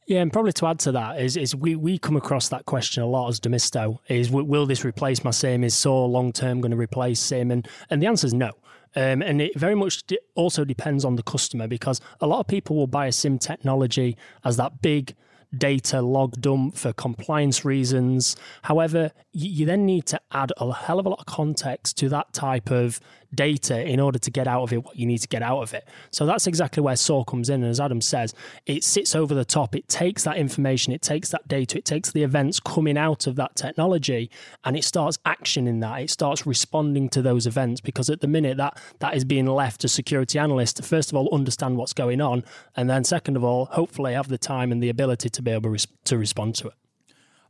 Yeah, 0.06 0.20
and 0.20 0.32
probably 0.32 0.52
to 0.52 0.66
add 0.66 0.78
to 0.80 0.92
that 0.92 1.20
is 1.20 1.36
is 1.36 1.54
we, 1.54 1.74
we 1.74 1.98
come 1.98 2.16
across 2.16 2.48
that 2.50 2.64
question 2.64 3.02
a 3.02 3.06
lot 3.06 3.28
as 3.28 3.40
Demisto 3.40 3.98
is 4.08 4.30
will 4.30 4.64
this 4.64 4.84
replace 4.84 5.24
my 5.24 5.32
SIEM? 5.32 5.64
Is 5.64 5.74
SOAR 5.74 6.08
long 6.08 6.32
term 6.32 6.60
going 6.60 6.70
to 6.70 6.76
replace 6.76 7.18
SIEM? 7.18 7.50
And 7.50 7.66
and 7.90 8.00
the 8.00 8.06
answer 8.06 8.26
is 8.26 8.34
no. 8.34 8.52
Um, 8.94 9.20
and 9.20 9.42
it 9.42 9.58
very 9.58 9.74
much 9.74 10.04
also 10.36 10.64
depends 10.64 11.04
on 11.04 11.16
the 11.16 11.22
customer 11.22 11.66
because 11.66 12.00
a 12.20 12.26
lot 12.26 12.40
of 12.40 12.46
people 12.46 12.76
will 12.76 12.86
buy 12.86 13.06
a 13.06 13.12
SIEM 13.12 13.38
technology 13.38 14.16
as 14.44 14.56
that 14.58 14.80
big 14.80 15.14
data 15.56 16.00
log 16.02 16.40
dump 16.40 16.76
for 16.76 16.92
compliance 16.92 17.64
reasons. 17.64 18.36
However, 18.62 19.12
you 19.32 19.66
then 19.66 19.86
need 19.86 20.06
to 20.06 20.20
add 20.32 20.52
a 20.56 20.72
hell 20.72 20.98
of 20.98 21.06
a 21.06 21.08
lot 21.08 21.20
of 21.20 21.26
context 21.26 21.96
to 21.98 22.08
that 22.10 22.32
type 22.32 22.70
of 22.70 23.00
data 23.34 23.86
in 23.86 24.00
order 24.00 24.18
to 24.18 24.30
get 24.30 24.46
out 24.46 24.62
of 24.62 24.72
it 24.72 24.84
what 24.84 24.96
you 24.96 25.06
need 25.06 25.18
to 25.18 25.28
get 25.28 25.42
out 25.42 25.62
of 25.62 25.74
it. 25.74 25.86
So 26.10 26.26
that's 26.26 26.46
exactly 26.46 26.82
where 26.82 26.96
SOAR 26.96 27.24
comes 27.24 27.48
in. 27.48 27.62
And 27.62 27.70
as 27.70 27.80
Adam 27.80 28.00
says, 28.00 28.34
it 28.66 28.84
sits 28.84 29.14
over 29.14 29.34
the 29.34 29.44
top. 29.44 29.74
It 29.74 29.88
takes 29.88 30.24
that 30.24 30.36
information, 30.36 30.92
it 30.92 31.02
takes 31.02 31.30
that 31.30 31.46
data, 31.48 31.78
it 31.78 31.84
takes 31.84 32.12
the 32.12 32.22
events 32.22 32.60
coming 32.60 32.96
out 32.96 33.26
of 33.26 33.36
that 33.36 33.56
technology, 33.56 34.30
and 34.64 34.76
it 34.76 34.84
starts 34.84 35.18
actioning 35.26 35.80
that. 35.80 36.02
It 36.02 36.10
starts 36.10 36.46
responding 36.46 37.08
to 37.10 37.22
those 37.22 37.46
events 37.46 37.80
because 37.80 38.10
at 38.10 38.20
the 38.20 38.28
minute 38.28 38.56
that 38.56 38.80
that 39.00 39.14
is 39.14 39.24
being 39.24 39.46
left 39.46 39.80
to 39.82 39.88
security 39.88 40.38
analysts 40.38 40.74
to 40.74 40.82
first 40.82 41.10
of 41.10 41.16
all 41.16 41.28
understand 41.34 41.76
what's 41.76 41.92
going 41.92 42.20
on, 42.20 42.44
and 42.76 42.88
then 42.88 43.04
second 43.04 43.36
of 43.36 43.44
all, 43.44 43.66
hopefully 43.66 44.14
have 44.14 44.28
the 44.28 44.38
time 44.38 44.72
and 44.72 44.82
the 44.82 44.88
ability 44.88 45.28
to 45.28 45.42
be 45.42 45.50
able 45.50 45.76
to 46.04 46.18
respond 46.18 46.54
to 46.56 46.68
it. 46.68 46.74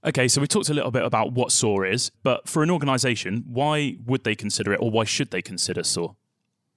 Okay, 0.07 0.29
so 0.29 0.41
we 0.41 0.47
talked 0.47 0.69
a 0.69 0.75
little 0.75 0.93
bit 0.93 1.05
about 1.05 1.33
what 1.33 1.51
SOAR 1.51 1.85
is, 1.85 2.13
but 2.23 2.49
for 2.49 2.63
an 2.63 2.71
organization, 2.71 3.43
why 3.49 3.97
would 4.07 4.23
they 4.23 4.37
consider 4.37 4.73
it 4.73 4.77
or 4.81 4.89
why 4.89 5.03
should 5.03 5.33
they 5.33 5.43
consider 5.43 5.83
SOAR? 5.83 6.15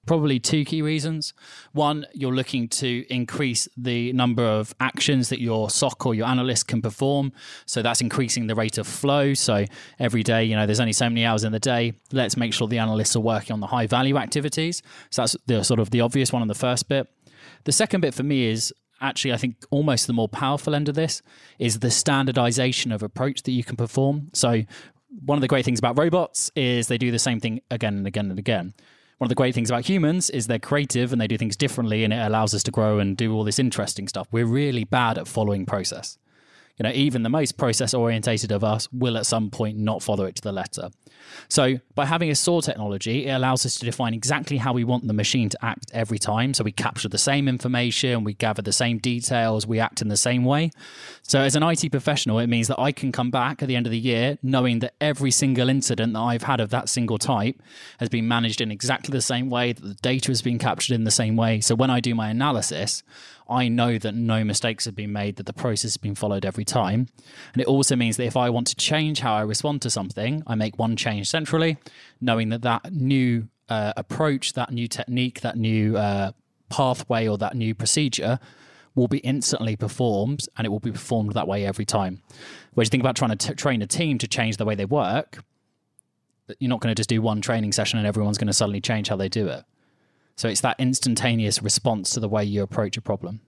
Probably 0.07 0.39
two 0.39 0.65
key 0.65 0.81
reasons. 0.81 1.35
One, 1.71 2.07
you're 2.15 2.33
looking 2.33 2.67
to 2.69 3.05
increase 3.13 3.67
the 3.77 4.11
number 4.13 4.43
of 4.43 4.73
actions 4.79 5.29
that 5.29 5.39
your 5.39 5.69
SOC 5.69 6.07
or 6.07 6.15
your 6.15 6.25
analyst 6.25 6.67
can 6.67 6.81
perform. 6.81 7.31
So 7.67 7.83
that's 7.83 8.01
increasing 8.01 8.47
the 8.47 8.55
rate 8.55 8.79
of 8.79 8.87
flow. 8.87 9.35
So 9.35 9.65
every 9.99 10.23
day, 10.23 10.45
you 10.45 10.55
know, 10.55 10.65
there's 10.65 10.79
only 10.79 10.93
so 10.93 11.07
many 11.07 11.23
hours 11.23 11.43
in 11.43 11.51
the 11.51 11.59
day. 11.59 11.93
Let's 12.11 12.35
make 12.35 12.55
sure 12.55 12.67
the 12.67 12.79
analysts 12.79 13.15
are 13.15 13.19
working 13.19 13.53
on 13.53 13.59
the 13.59 13.67
high 13.67 13.85
value 13.85 14.17
activities. 14.17 14.81
So 15.11 15.21
that's 15.21 15.35
the 15.45 15.63
sort 15.63 15.79
of 15.79 15.91
the 15.91 16.01
obvious 16.01 16.33
one 16.33 16.41
on 16.41 16.47
the 16.47 16.55
first 16.55 16.89
bit. 16.89 17.07
The 17.65 17.71
second 17.71 18.01
bit 18.01 18.15
for 18.15 18.23
me 18.23 18.45
is 18.47 18.73
actually, 19.01 19.33
I 19.33 19.37
think 19.37 19.55
almost 19.69 20.07
the 20.07 20.13
more 20.13 20.29
powerful 20.29 20.75
end 20.75 20.89
of 20.89 20.95
this 20.95 21.21
is 21.57 21.79
the 21.79 21.91
standardization 21.91 22.91
of 22.91 23.03
approach 23.03 23.43
that 23.43 23.51
you 23.51 23.63
can 23.63 23.75
perform. 23.75 24.29
So, 24.33 24.63
one 25.25 25.37
of 25.37 25.41
the 25.41 25.47
great 25.47 25.65
things 25.65 25.79
about 25.79 25.97
robots 25.97 26.51
is 26.55 26.87
they 26.87 26.97
do 26.97 27.11
the 27.11 27.19
same 27.19 27.39
thing 27.39 27.61
again 27.71 27.97
and 27.97 28.07
again 28.07 28.29
and 28.29 28.37
again. 28.37 28.73
One 29.17 29.25
of 29.25 29.29
the 29.29 29.35
great 29.35 29.55
things 29.55 29.69
about 29.69 29.89
humans 29.89 30.29
is 30.29 30.47
they're 30.47 30.59
creative 30.59 31.11
and 31.11 31.19
they 31.19 31.27
do 31.27 31.37
things 31.37 31.57
differently, 31.57 32.03
and 32.03 32.13
it 32.13 32.25
allows 32.25 32.53
us 32.53 32.63
to 32.63 32.71
grow 32.71 32.99
and 32.99 33.17
do 33.17 33.33
all 33.33 33.43
this 33.43 33.59
interesting 33.59 34.07
stuff. 34.07 34.27
We're 34.31 34.45
really 34.45 34.83
bad 34.83 35.17
at 35.17 35.27
following 35.27 35.65
process. 35.65 36.17
You 36.79 36.83
know, 36.83 36.91
even 36.93 37.23
the 37.23 37.29
most 37.29 37.57
process 37.57 37.93
orientated 37.93 38.51
of 38.51 38.63
us 38.63 38.87
will 38.93 39.17
at 39.17 39.25
some 39.25 39.49
point 39.49 39.77
not 39.77 40.01
follow 40.01 40.23
it 40.23 40.35
to 40.35 40.41
the 40.41 40.53
letter. 40.53 40.89
So, 41.47 41.79
by 41.93 42.05
having 42.05 42.29
a 42.29 42.35
SOAR 42.35 42.61
technology, 42.61 43.27
it 43.27 43.31
allows 43.31 43.65
us 43.65 43.75
to 43.75 43.85
define 43.85 44.13
exactly 44.13 44.57
how 44.57 44.73
we 44.73 44.83
want 44.83 45.05
the 45.05 45.13
machine 45.13 45.49
to 45.49 45.65
act 45.65 45.91
every 45.93 46.17
time. 46.17 46.53
So, 46.53 46.63
we 46.63 46.71
capture 46.71 47.09
the 47.09 47.17
same 47.17 47.47
information, 47.47 48.23
we 48.23 48.33
gather 48.33 48.61
the 48.61 48.71
same 48.71 48.97
details, 48.97 49.67
we 49.67 49.79
act 49.79 50.01
in 50.01 50.07
the 50.07 50.17
same 50.17 50.45
way. 50.45 50.71
So, 51.21 51.41
as 51.41 51.55
an 51.55 51.63
IT 51.63 51.91
professional, 51.91 52.39
it 52.39 52.47
means 52.47 52.67
that 52.67 52.79
I 52.79 52.91
can 52.91 53.11
come 53.11 53.29
back 53.29 53.61
at 53.61 53.67
the 53.67 53.75
end 53.75 53.85
of 53.85 53.91
the 53.91 53.99
year 53.99 54.37
knowing 54.41 54.79
that 54.79 54.95
every 55.01 55.31
single 55.31 55.69
incident 55.69 56.13
that 56.13 56.19
I've 56.19 56.43
had 56.43 56.59
of 56.61 56.69
that 56.69 56.87
single 56.89 57.17
type 57.17 57.61
has 57.99 58.09
been 58.09 58.27
managed 58.27 58.61
in 58.61 58.71
exactly 58.71 59.11
the 59.11 59.21
same 59.21 59.49
way, 59.49 59.73
that 59.73 59.83
the 59.83 59.95
data 59.95 60.29
has 60.29 60.41
been 60.41 60.59
captured 60.59 60.93
in 60.93 61.03
the 61.03 61.11
same 61.11 61.35
way. 61.35 61.59
So, 61.61 61.75
when 61.75 61.89
I 61.89 61.99
do 61.99 62.15
my 62.15 62.29
analysis, 62.29 63.03
I 63.49 63.67
know 63.67 63.97
that 63.97 64.13
no 64.13 64.43
mistakes 64.43 64.85
have 64.85 64.95
been 64.95 65.11
made, 65.11 65.37
that 65.37 65.45
the 65.45 65.53
process 65.53 65.91
has 65.91 65.97
been 65.97 66.15
followed 66.15 66.45
every 66.45 66.65
time. 66.65 67.07
And 67.53 67.61
it 67.61 67.67
also 67.67 67.95
means 67.95 68.17
that 68.17 68.25
if 68.25 68.37
I 68.37 68.49
want 68.49 68.67
to 68.67 68.75
change 68.75 69.19
how 69.19 69.33
I 69.33 69.41
respond 69.41 69.81
to 69.83 69.89
something, 69.89 70.43
I 70.45 70.55
make 70.55 70.77
one 70.77 70.95
change 70.95 71.29
centrally, 71.29 71.77
knowing 72.21 72.49
that 72.49 72.61
that 72.61 72.93
new 72.93 73.47
uh, 73.67 73.93
approach, 73.97 74.53
that 74.53 74.71
new 74.71 74.87
technique, 74.87 75.41
that 75.41 75.57
new 75.57 75.97
uh, 75.97 76.31
pathway, 76.69 77.27
or 77.27 77.37
that 77.37 77.55
new 77.55 77.73
procedure 77.73 78.39
will 78.95 79.07
be 79.07 79.19
instantly 79.19 79.75
performed 79.75 80.45
and 80.57 80.65
it 80.65 80.69
will 80.69 80.79
be 80.79 80.91
performed 80.91 81.33
that 81.33 81.47
way 81.47 81.65
every 81.65 81.85
time. 81.85 82.21
Whereas 82.73 82.87
you 82.87 82.91
think 82.91 83.03
about 83.03 83.15
trying 83.15 83.35
to 83.35 83.47
t- 83.47 83.53
train 83.55 83.81
a 83.81 83.87
team 83.87 84.17
to 84.17 84.27
change 84.27 84.57
the 84.57 84.65
way 84.65 84.75
they 84.75 84.85
work, 84.85 85.43
you're 86.59 86.69
not 86.69 86.81
going 86.81 86.93
to 86.93 86.99
just 86.99 87.09
do 87.09 87.21
one 87.21 87.41
training 87.41 87.71
session 87.71 87.99
and 87.99 88.07
everyone's 88.07 88.37
going 88.37 88.47
to 88.47 88.53
suddenly 88.53 88.81
change 88.81 89.09
how 89.09 89.15
they 89.15 89.29
do 89.29 89.47
it. 89.47 89.63
So 90.39 90.47
it's 90.47 90.61
that 90.61 90.79
instantaneous 90.79 91.61
response 91.61 92.11
to 92.11 92.21
the 92.21 92.29
way 92.29 92.45
you 92.45 92.63
approach 92.63 92.95
a 92.95 93.01
problem. 93.01 93.41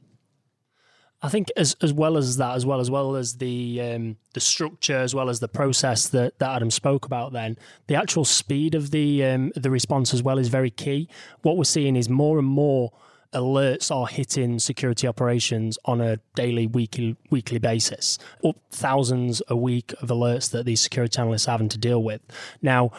I 1.22 1.30
think 1.30 1.48
as 1.56 1.74
as 1.82 1.94
well 1.94 2.18
as 2.18 2.36
that, 2.36 2.54
as 2.58 2.66
well 2.66 2.82
as 2.82 2.92
well 2.92 3.16
as 3.16 3.38
the 3.38 3.80
um, 3.80 4.18
the 4.34 4.42
structure, 4.42 4.98
as 4.98 5.16
well 5.16 5.30
as 5.30 5.40
the 5.40 5.48
process 5.48 6.10
that, 6.10 6.38
that 6.40 6.50
Adam 6.58 6.70
spoke 6.70 7.06
about, 7.06 7.32
then 7.32 7.58
the 7.88 7.96
actual 7.96 8.26
speed 8.26 8.76
of 8.76 8.92
the 8.92 9.24
um, 9.24 9.54
the 9.56 9.72
response 9.72 10.14
as 10.14 10.22
well 10.22 10.38
is 10.38 10.50
very 10.50 10.70
key. 10.70 11.08
What 11.44 11.56
we're 11.56 11.64
seeing 11.64 11.96
is 11.96 12.10
more 12.10 12.38
and 12.38 12.48
more 12.48 12.92
alerts 13.34 13.96
are 13.96 14.08
hitting 14.08 14.60
security 14.60 15.08
operations 15.08 15.78
on 15.86 16.02
a 16.02 16.18
daily, 16.36 16.68
weekly 16.68 17.16
weekly 17.30 17.60
basis, 17.60 18.20
up 18.44 18.58
thousands 18.70 19.42
a 19.48 19.56
week 19.56 19.94
of 20.02 20.10
alerts 20.10 20.52
that 20.52 20.66
these 20.66 20.82
security 20.82 21.18
analysts 21.20 21.48
are 21.48 21.52
having 21.52 21.70
to 21.70 21.78
deal 21.78 22.04
with. 22.04 22.22
Now, 22.62 22.92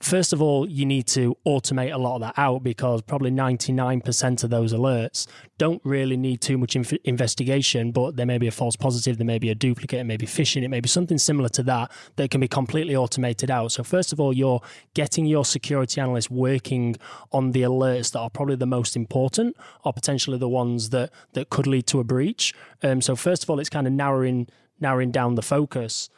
first 0.00 0.32
of 0.32 0.40
all, 0.40 0.68
you 0.68 0.86
need 0.86 1.06
to 1.06 1.36
automate 1.46 1.94
a 1.94 1.98
lot 1.98 2.16
of 2.16 2.20
that 2.22 2.34
out 2.38 2.62
because 2.62 3.02
probably 3.02 3.30
99% 3.30 4.44
of 4.44 4.50
those 4.50 4.72
alerts 4.72 5.26
don't 5.58 5.80
really 5.84 6.16
need 6.16 6.40
too 6.40 6.56
much 6.56 6.74
inf- 6.74 6.94
investigation, 7.04 7.92
but 7.92 8.16
there 8.16 8.24
may 8.24 8.38
be 8.38 8.46
a 8.46 8.50
false 8.50 8.76
positive, 8.76 9.18
there 9.18 9.26
may 9.26 9.38
be 9.38 9.50
a 9.50 9.54
duplicate, 9.54 10.00
it 10.00 10.04
may 10.04 10.16
be 10.16 10.26
phishing, 10.26 10.62
it 10.62 10.68
may 10.68 10.80
be 10.80 10.88
something 10.88 11.18
similar 11.18 11.50
to 11.50 11.62
that 11.62 11.90
that 12.16 12.30
can 12.30 12.40
be 12.40 12.48
completely 12.48 12.96
automated 12.96 13.50
out. 13.50 13.72
So, 13.72 13.82
first 13.82 14.12
of 14.12 14.18
all, 14.18 14.32
you're 14.32 14.62
getting 14.94 15.26
your 15.26 15.44
security 15.44 16.00
analysts 16.00 16.30
working 16.30 16.96
on 17.32 17.52
the 17.52 17.62
alerts 17.62 18.12
that 18.12 18.20
are 18.20 18.30
probably 18.30 18.56
the 18.56 18.66
most 18.66 18.96
important 18.96 19.56
or 19.84 19.92
potentially 19.92 20.38
the 20.38 20.48
ones 20.48 20.90
that, 20.90 21.10
that 21.34 21.50
could 21.50 21.66
lead 21.66 21.86
to 21.88 22.00
a 22.00 22.04
breach. 22.04 22.54
Um, 22.82 23.02
so, 23.02 23.16
first 23.16 23.42
of 23.42 23.50
all, 23.50 23.60
it's 23.60 23.70
kind 23.70 23.86
of 23.86 23.92
narrowing, 23.92 24.48
narrowing 24.80 25.10
down 25.10 25.34
the 25.34 25.42
focus. 25.42 26.08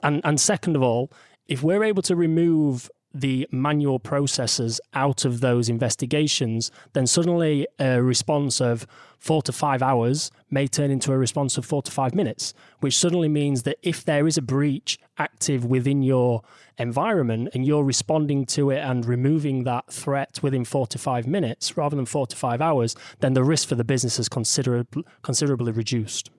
And, 0.00 0.20
and 0.24 0.40
second 0.40 0.76
of 0.76 0.82
all, 0.82 1.10
if 1.48 1.62
we're 1.62 1.84
able 1.84 2.02
to 2.02 2.14
remove 2.14 2.88
the 3.14 3.46
manual 3.50 3.98
processes 3.98 4.80
out 4.94 5.24
of 5.24 5.40
those 5.40 5.68
investigations, 5.68 6.70
then 6.92 7.06
suddenly 7.06 7.66
a 7.78 8.02
response 8.02 8.60
of 8.60 8.86
four 9.18 9.42
to 9.42 9.52
five 9.52 9.82
hours 9.82 10.30
may 10.50 10.66
turn 10.66 10.90
into 10.90 11.12
a 11.12 11.18
response 11.18 11.56
of 11.56 11.64
four 11.64 11.82
to 11.82 11.90
five 11.90 12.14
minutes, 12.14 12.54
which 12.80 12.96
suddenly 12.96 13.28
means 13.28 13.62
that 13.62 13.78
if 13.82 14.04
there 14.04 14.26
is 14.26 14.36
a 14.36 14.42
breach 14.42 14.98
active 15.18 15.64
within 15.64 16.02
your 16.02 16.42
environment 16.78 17.48
and 17.54 17.64
you're 17.64 17.84
responding 17.84 18.44
to 18.44 18.70
it 18.70 18.78
and 18.78 19.06
removing 19.06 19.64
that 19.64 19.92
threat 19.92 20.40
within 20.42 20.64
four 20.64 20.86
to 20.88 20.98
five 20.98 21.26
minutes 21.26 21.76
rather 21.76 21.94
than 21.94 22.06
four 22.06 22.26
to 22.26 22.36
five 22.36 22.60
hours, 22.60 22.96
then 23.20 23.34
the 23.34 23.44
risk 23.44 23.68
for 23.68 23.76
the 23.76 23.84
business 23.84 24.18
is 24.18 24.28
considerably, 24.28 25.04
considerably 25.22 25.72
reduced. 25.72 26.30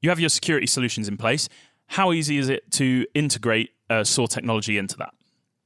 You 0.00 0.10
have 0.10 0.20
your 0.20 0.28
security 0.28 0.66
solutions 0.66 1.08
in 1.08 1.16
place. 1.16 1.48
How 1.88 2.12
easy 2.12 2.38
is 2.38 2.48
it 2.48 2.70
to 2.72 3.06
integrate 3.14 3.70
uh, 3.90 4.04
SOAR 4.04 4.28
technology 4.28 4.78
into 4.78 4.96
that? 4.98 5.14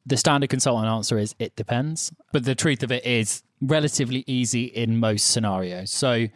The 0.05 0.17
standard 0.17 0.51
consultant 0.51 0.89
answer 0.89 1.19
is 1.19 1.35
it 1.39 1.55
depends. 1.57 2.13
But 2.33 2.45
the 2.45 2.55
truth 2.55 2.83
of 2.83 2.91
it 2.91 3.05
is 3.05 3.43
relatively 3.61 4.25
easy 4.27 4.65
in 4.65 4.99
most 4.99 5.31
scenarios. 5.31 5.91
So 5.93 6.29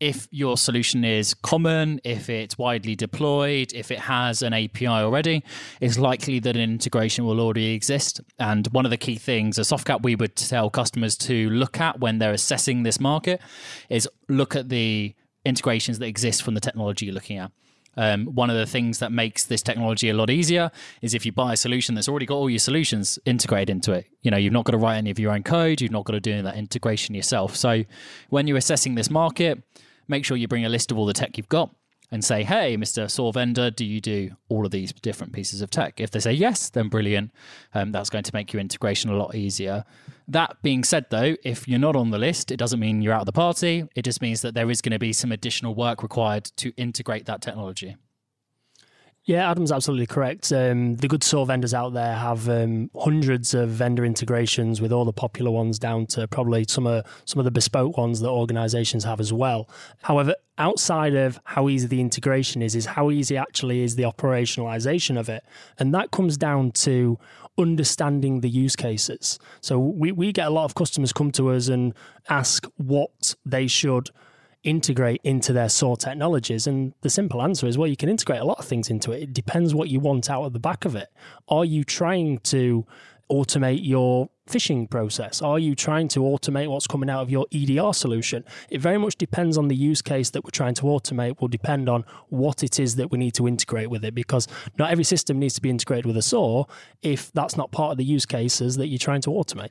if 0.00 0.28
your 0.30 0.56
solution 0.56 1.04
is 1.04 1.34
common, 1.34 2.00
if 2.04 2.30
it's 2.30 2.56
widely 2.56 2.94
deployed, 2.94 3.72
if 3.72 3.90
it 3.90 3.98
has 3.98 4.42
an 4.42 4.52
API 4.52 4.86
already, 4.86 5.42
it's 5.80 5.98
likely 5.98 6.38
that 6.40 6.54
an 6.54 6.62
integration 6.62 7.24
will 7.24 7.40
already 7.40 7.74
exist. 7.74 8.20
And 8.38 8.68
one 8.68 8.84
of 8.84 8.90
the 8.90 8.96
key 8.96 9.16
things, 9.16 9.58
a 9.58 9.62
Softcat 9.62 10.02
we 10.02 10.14
would 10.14 10.36
tell 10.36 10.70
customers 10.70 11.16
to 11.18 11.50
look 11.50 11.80
at 11.80 11.98
when 11.98 12.18
they're 12.18 12.32
assessing 12.32 12.84
this 12.84 13.00
market 13.00 13.40
is 13.88 14.08
look 14.28 14.54
at 14.54 14.68
the 14.68 15.14
integrations 15.44 15.98
that 15.98 16.06
exist 16.06 16.42
from 16.42 16.54
the 16.54 16.60
technology 16.60 17.06
you're 17.06 17.14
looking 17.14 17.38
at. 17.38 17.50
Um, 17.98 18.26
one 18.26 18.48
of 18.48 18.56
the 18.56 18.64
things 18.64 19.00
that 19.00 19.10
makes 19.10 19.44
this 19.44 19.60
technology 19.60 20.08
a 20.08 20.14
lot 20.14 20.30
easier 20.30 20.70
is 21.02 21.14
if 21.14 21.26
you 21.26 21.32
buy 21.32 21.54
a 21.54 21.56
solution 21.56 21.96
that's 21.96 22.08
already 22.08 22.26
got 22.26 22.36
all 22.36 22.48
your 22.48 22.60
solutions 22.60 23.18
integrated 23.24 23.70
into 23.70 23.92
it. 23.92 24.06
You 24.22 24.30
know, 24.30 24.36
you've 24.36 24.52
not 24.52 24.64
got 24.64 24.72
to 24.72 24.78
write 24.78 24.98
any 24.98 25.10
of 25.10 25.18
your 25.18 25.32
own 25.32 25.42
code, 25.42 25.80
you've 25.80 25.90
not 25.90 26.04
got 26.04 26.12
to 26.12 26.20
do 26.20 26.40
that 26.42 26.54
integration 26.54 27.16
yourself. 27.16 27.56
So 27.56 27.82
when 28.28 28.46
you're 28.46 28.56
assessing 28.56 28.94
this 28.94 29.10
market, 29.10 29.60
make 30.06 30.24
sure 30.24 30.36
you 30.36 30.46
bring 30.46 30.64
a 30.64 30.68
list 30.68 30.92
of 30.92 30.98
all 30.98 31.06
the 31.06 31.12
tech 31.12 31.36
you've 31.36 31.48
got 31.48 31.74
and 32.10 32.24
say, 32.24 32.42
hey, 32.42 32.76
Mr. 32.76 33.10
SOAR 33.10 33.32
vendor, 33.32 33.70
do 33.70 33.84
you 33.84 34.00
do 34.00 34.30
all 34.48 34.64
of 34.64 34.70
these 34.70 34.92
different 34.92 35.32
pieces 35.32 35.60
of 35.60 35.70
tech? 35.70 36.00
If 36.00 36.10
they 36.10 36.20
say 36.20 36.32
yes, 36.32 36.70
then 36.70 36.88
brilliant. 36.88 37.32
Um, 37.74 37.92
that's 37.92 38.10
going 38.10 38.24
to 38.24 38.34
make 38.34 38.52
your 38.52 38.60
integration 38.60 39.10
a 39.10 39.16
lot 39.16 39.34
easier. 39.34 39.84
That 40.26 40.56
being 40.62 40.84
said, 40.84 41.06
though, 41.10 41.36
if 41.44 41.68
you're 41.68 41.78
not 41.78 41.96
on 41.96 42.10
the 42.10 42.18
list, 42.18 42.50
it 42.50 42.56
doesn't 42.56 42.80
mean 42.80 43.02
you're 43.02 43.12
out 43.12 43.22
of 43.22 43.26
the 43.26 43.32
party. 43.32 43.84
It 43.94 44.02
just 44.02 44.22
means 44.22 44.40
that 44.42 44.54
there 44.54 44.70
is 44.70 44.80
going 44.80 44.92
to 44.92 44.98
be 44.98 45.12
some 45.12 45.32
additional 45.32 45.74
work 45.74 46.02
required 46.02 46.44
to 46.56 46.72
integrate 46.76 47.26
that 47.26 47.42
technology. 47.42 47.96
Yeah, 49.28 49.50
Adam's 49.50 49.70
absolutely 49.70 50.06
correct. 50.06 50.50
Um, 50.54 50.96
the 50.96 51.06
good 51.06 51.22
SOAR 51.22 51.44
vendors 51.44 51.74
out 51.74 51.92
there 51.92 52.14
have 52.14 52.48
um, 52.48 52.90
hundreds 52.98 53.52
of 53.52 53.68
vendor 53.68 54.06
integrations 54.06 54.80
with 54.80 54.90
all 54.90 55.04
the 55.04 55.12
popular 55.12 55.50
ones 55.50 55.78
down 55.78 56.06
to 56.06 56.26
probably 56.26 56.64
some 56.66 56.86
of 56.86 57.04
some 57.26 57.38
of 57.38 57.44
the 57.44 57.50
bespoke 57.50 57.98
ones 57.98 58.20
that 58.20 58.30
organisations 58.30 59.04
have 59.04 59.20
as 59.20 59.30
well. 59.30 59.68
However, 60.00 60.34
outside 60.56 61.14
of 61.14 61.38
how 61.44 61.68
easy 61.68 61.86
the 61.86 62.00
integration 62.00 62.62
is, 62.62 62.74
is 62.74 62.86
how 62.86 63.10
easy 63.10 63.36
actually 63.36 63.82
is 63.82 63.96
the 63.96 64.04
operationalization 64.04 65.20
of 65.20 65.28
it, 65.28 65.44
and 65.78 65.92
that 65.92 66.10
comes 66.10 66.38
down 66.38 66.70
to 66.70 67.18
understanding 67.58 68.40
the 68.40 68.48
use 68.48 68.76
cases. 68.76 69.38
So 69.60 69.78
we 69.78 70.10
we 70.10 70.32
get 70.32 70.46
a 70.46 70.50
lot 70.50 70.64
of 70.64 70.74
customers 70.74 71.12
come 71.12 71.32
to 71.32 71.50
us 71.50 71.68
and 71.68 71.92
ask 72.30 72.64
what 72.78 73.34
they 73.44 73.66
should 73.66 74.08
integrate 74.64 75.20
into 75.24 75.52
their 75.52 75.68
SOAR 75.68 75.96
technologies? 75.96 76.66
And 76.66 76.94
the 77.02 77.10
simple 77.10 77.42
answer 77.42 77.66
is, 77.66 77.78
well, 77.78 77.88
you 77.88 77.96
can 77.96 78.08
integrate 78.08 78.40
a 78.40 78.44
lot 78.44 78.58
of 78.58 78.64
things 78.64 78.90
into 78.90 79.12
it. 79.12 79.22
It 79.22 79.32
depends 79.32 79.74
what 79.74 79.88
you 79.88 80.00
want 80.00 80.30
out 80.30 80.44
of 80.44 80.52
the 80.52 80.58
back 80.58 80.84
of 80.84 80.96
it. 80.96 81.08
Are 81.48 81.64
you 81.64 81.84
trying 81.84 82.38
to 82.38 82.86
automate 83.30 83.80
your 83.82 84.30
phishing 84.48 84.88
process? 84.88 85.42
Are 85.42 85.58
you 85.58 85.74
trying 85.74 86.08
to 86.08 86.20
automate 86.20 86.68
what's 86.68 86.86
coming 86.86 87.10
out 87.10 87.20
of 87.20 87.30
your 87.30 87.46
EDR 87.52 87.92
solution? 87.92 88.42
It 88.70 88.80
very 88.80 88.96
much 88.96 89.16
depends 89.16 89.58
on 89.58 89.68
the 89.68 89.76
use 89.76 90.00
case 90.00 90.30
that 90.30 90.44
we're 90.44 90.50
trying 90.50 90.74
to 90.76 90.84
automate, 90.84 91.38
will 91.38 91.48
depend 91.48 91.88
on 91.90 92.04
what 92.30 92.62
it 92.62 92.80
is 92.80 92.96
that 92.96 93.10
we 93.10 93.18
need 93.18 93.34
to 93.34 93.46
integrate 93.46 93.90
with 93.90 94.04
it, 94.04 94.14
because 94.14 94.48
not 94.78 94.90
every 94.90 95.04
system 95.04 95.38
needs 95.38 95.54
to 95.54 95.60
be 95.60 95.68
integrated 95.68 96.06
with 96.06 96.16
a 96.16 96.22
SOAR 96.22 96.66
if 97.02 97.30
that's 97.32 97.56
not 97.56 97.70
part 97.70 97.92
of 97.92 97.98
the 97.98 98.04
use 98.04 98.24
cases 98.24 98.76
that 98.78 98.86
you're 98.86 98.98
trying 98.98 99.20
to 99.20 99.30
automate. 99.30 99.70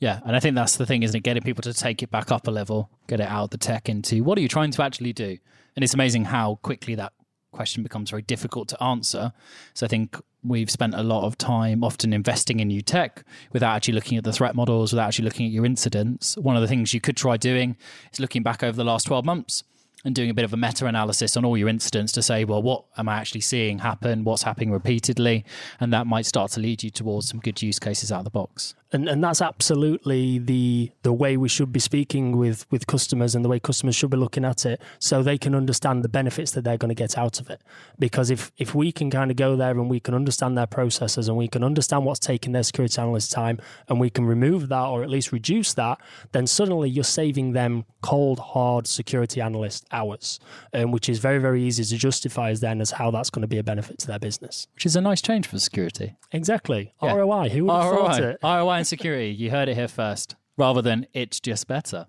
Yeah, 0.00 0.20
and 0.24 0.36
I 0.36 0.40
think 0.40 0.54
that's 0.54 0.76
the 0.76 0.86
thing, 0.86 1.02
isn't 1.02 1.16
it? 1.16 1.22
Getting 1.22 1.42
people 1.42 1.62
to 1.62 1.74
take 1.74 2.02
it 2.02 2.10
back 2.10 2.30
up 2.30 2.46
a 2.46 2.50
level, 2.50 2.90
get 3.08 3.20
it 3.20 3.28
out 3.28 3.50
the 3.50 3.58
tech 3.58 3.88
into 3.88 4.22
what 4.22 4.38
are 4.38 4.40
you 4.40 4.48
trying 4.48 4.70
to 4.70 4.82
actually 4.82 5.12
do? 5.12 5.38
And 5.74 5.82
it's 5.82 5.94
amazing 5.94 6.26
how 6.26 6.56
quickly 6.62 6.94
that 6.94 7.12
question 7.52 7.82
becomes 7.82 8.10
very 8.10 8.22
difficult 8.22 8.68
to 8.68 8.82
answer. 8.82 9.32
So 9.74 9.86
I 9.86 9.88
think 9.88 10.16
we've 10.44 10.70
spent 10.70 10.94
a 10.94 11.02
lot 11.02 11.24
of 11.24 11.36
time 11.36 11.82
often 11.82 12.12
investing 12.12 12.60
in 12.60 12.68
new 12.68 12.82
tech 12.82 13.24
without 13.52 13.74
actually 13.74 13.94
looking 13.94 14.18
at 14.18 14.24
the 14.24 14.32
threat 14.32 14.54
models, 14.54 14.92
without 14.92 15.08
actually 15.08 15.24
looking 15.24 15.46
at 15.46 15.52
your 15.52 15.64
incidents. 15.64 16.36
One 16.36 16.54
of 16.54 16.62
the 16.62 16.68
things 16.68 16.94
you 16.94 17.00
could 17.00 17.16
try 17.16 17.36
doing 17.36 17.76
is 18.12 18.20
looking 18.20 18.42
back 18.42 18.62
over 18.62 18.76
the 18.76 18.84
last 18.84 19.06
12 19.06 19.24
months 19.24 19.64
and 20.04 20.14
doing 20.14 20.30
a 20.30 20.34
bit 20.34 20.44
of 20.44 20.52
a 20.52 20.56
meta 20.56 20.86
analysis 20.86 21.36
on 21.36 21.44
all 21.44 21.56
your 21.56 21.68
incidents 21.68 22.12
to 22.12 22.22
say, 22.22 22.44
well, 22.44 22.62
what 22.62 22.84
am 22.96 23.08
I 23.08 23.16
actually 23.16 23.40
seeing 23.40 23.80
happen? 23.80 24.22
What's 24.22 24.44
happening 24.44 24.70
repeatedly? 24.70 25.44
And 25.80 25.92
that 25.92 26.06
might 26.06 26.26
start 26.26 26.52
to 26.52 26.60
lead 26.60 26.84
you 26.84 26.90
towards 26.90 27.28
some 27.28 27.40
good 27.40 27.60
use 27.60 27.80
cases 27.80 28.12
out 28.12 28.18
of 28.18 28.24
the 28.24 28.30
box 28.30 28.74
and 28.92 29.08
and 29.08 29.22
that's 29.22 29.42
absolutely 29.42 30.38
the 30.38 30.90
the 31.02 31.12
way 31.12 31.36
we 31.36 31.48
should 31.48 31.72
be 31.72 31.80
speaking 31.80 32.36
with 32.36 32.66
with 32.70 32.86
customers 32.86 33.34
and 33.34 33.44
the 33.44 33.48
way 33.48 33.60
customers 33.60 33.94
should 33.94 34.10
be 34.10 34.16
looking 34.16 34.44
at 34.44 34.64
it 34.64 34.80
so 34.98 35.22
they 35.22 35.38
can 35.38 35.54
understand 35.54 36.02
the 36.02 36.08
benefits 36.08 36.52
that 36.52 36.64
they're 36.64 36.78
going 36.78 36.88
to 36.88 36.94
get 36.94 37.18
out 37.18 37.40
of 37.40 37.50
it. 37.50 37.60
Because 37.98 38.30
if 38.30 38.50
if 38.56 38.74
we 38.74 38.92
can 38.92 39.10
kind 39.10 39.30
of 39.30 39.36
go 39.36 39.56
there 39.56 39.72
and 39.72 39.90
we 39.90 40.00
can 40.00 40.14
understand 40.14 40.56
their 40.56 40.66
processes 40.66 41.28
and 41.28 41.36
we 41.36 41.48
can 41.48 41.62
understand 41.62 42.04
what's 42.04 42.20
taking 42.20 42.52
their 42.52 42.62
security 42.62 43.00
analyst 43.00 43.30
time 43.32 43.58
and 43.88 44.00
we 44.00 44.10
can 44.10 44.24
remove 44.24 44.68
that 44.68 44.84
or 44.84 45.02
at 45.02 45.10
least 45.10 45.32
reduce 45.32 45.74
that 45.74 45.98
then 46.32 46.46
suddenly 46.46 46.88
you're 46.88 47.04
saving 47.04 47.52
them 47.52 47.84
cold 48.02 48.38
hard 48.38 48.86
security 48.86 49.40
analyst 49.40 49.86
hours 49.92 50.40
um, 50.72 50.92
which 50.92 51.08
is 51.08 51.18
very 51.18 51.38
very 51.38 51.62
easy 51.62 51.84
to 51.84 51.96
justify 51.96 52.50
as 52.50 52.60
then 52.60 52.80
as 52.80 52.92
how 52.92 53.10
that's 53.10 53.30
going 53.30 53.42
to 53.42 53.48
be 53.48 53.58
a 53.58 53.62
benefit 53.62 53.98
to 53.98 54.06
their 54.06 54.18
business. 54.18 54.66
Which 54.74 54.86
is 54.86 54.96
a 54.96 55.00
nice 55.00 55.20
change 55.20 55.46
for 55.46 55.58
security. 55.58 56.16
Exactly. 56.32 56.94
Yeah. 57.02 57.14
ROI 57.14 57.48
who 57.50 57.64
would 57.64 57.72
have 57.72 57.92
ROI. 57.92 57.96
thought 57.96 58.22
it? 58.22 58.38
ROI 58.42 58.77
security. 58.84 59.30
You 59.30 59.50
heard 59.50 59.68
it 59.68 59.74
here 59.74 59.88
first, 59.88 60.36
rather 60.56 60.82
than 60.82 61.06
it's 61.12 61.40
just 61.40 61.66
better. 61.66 62.06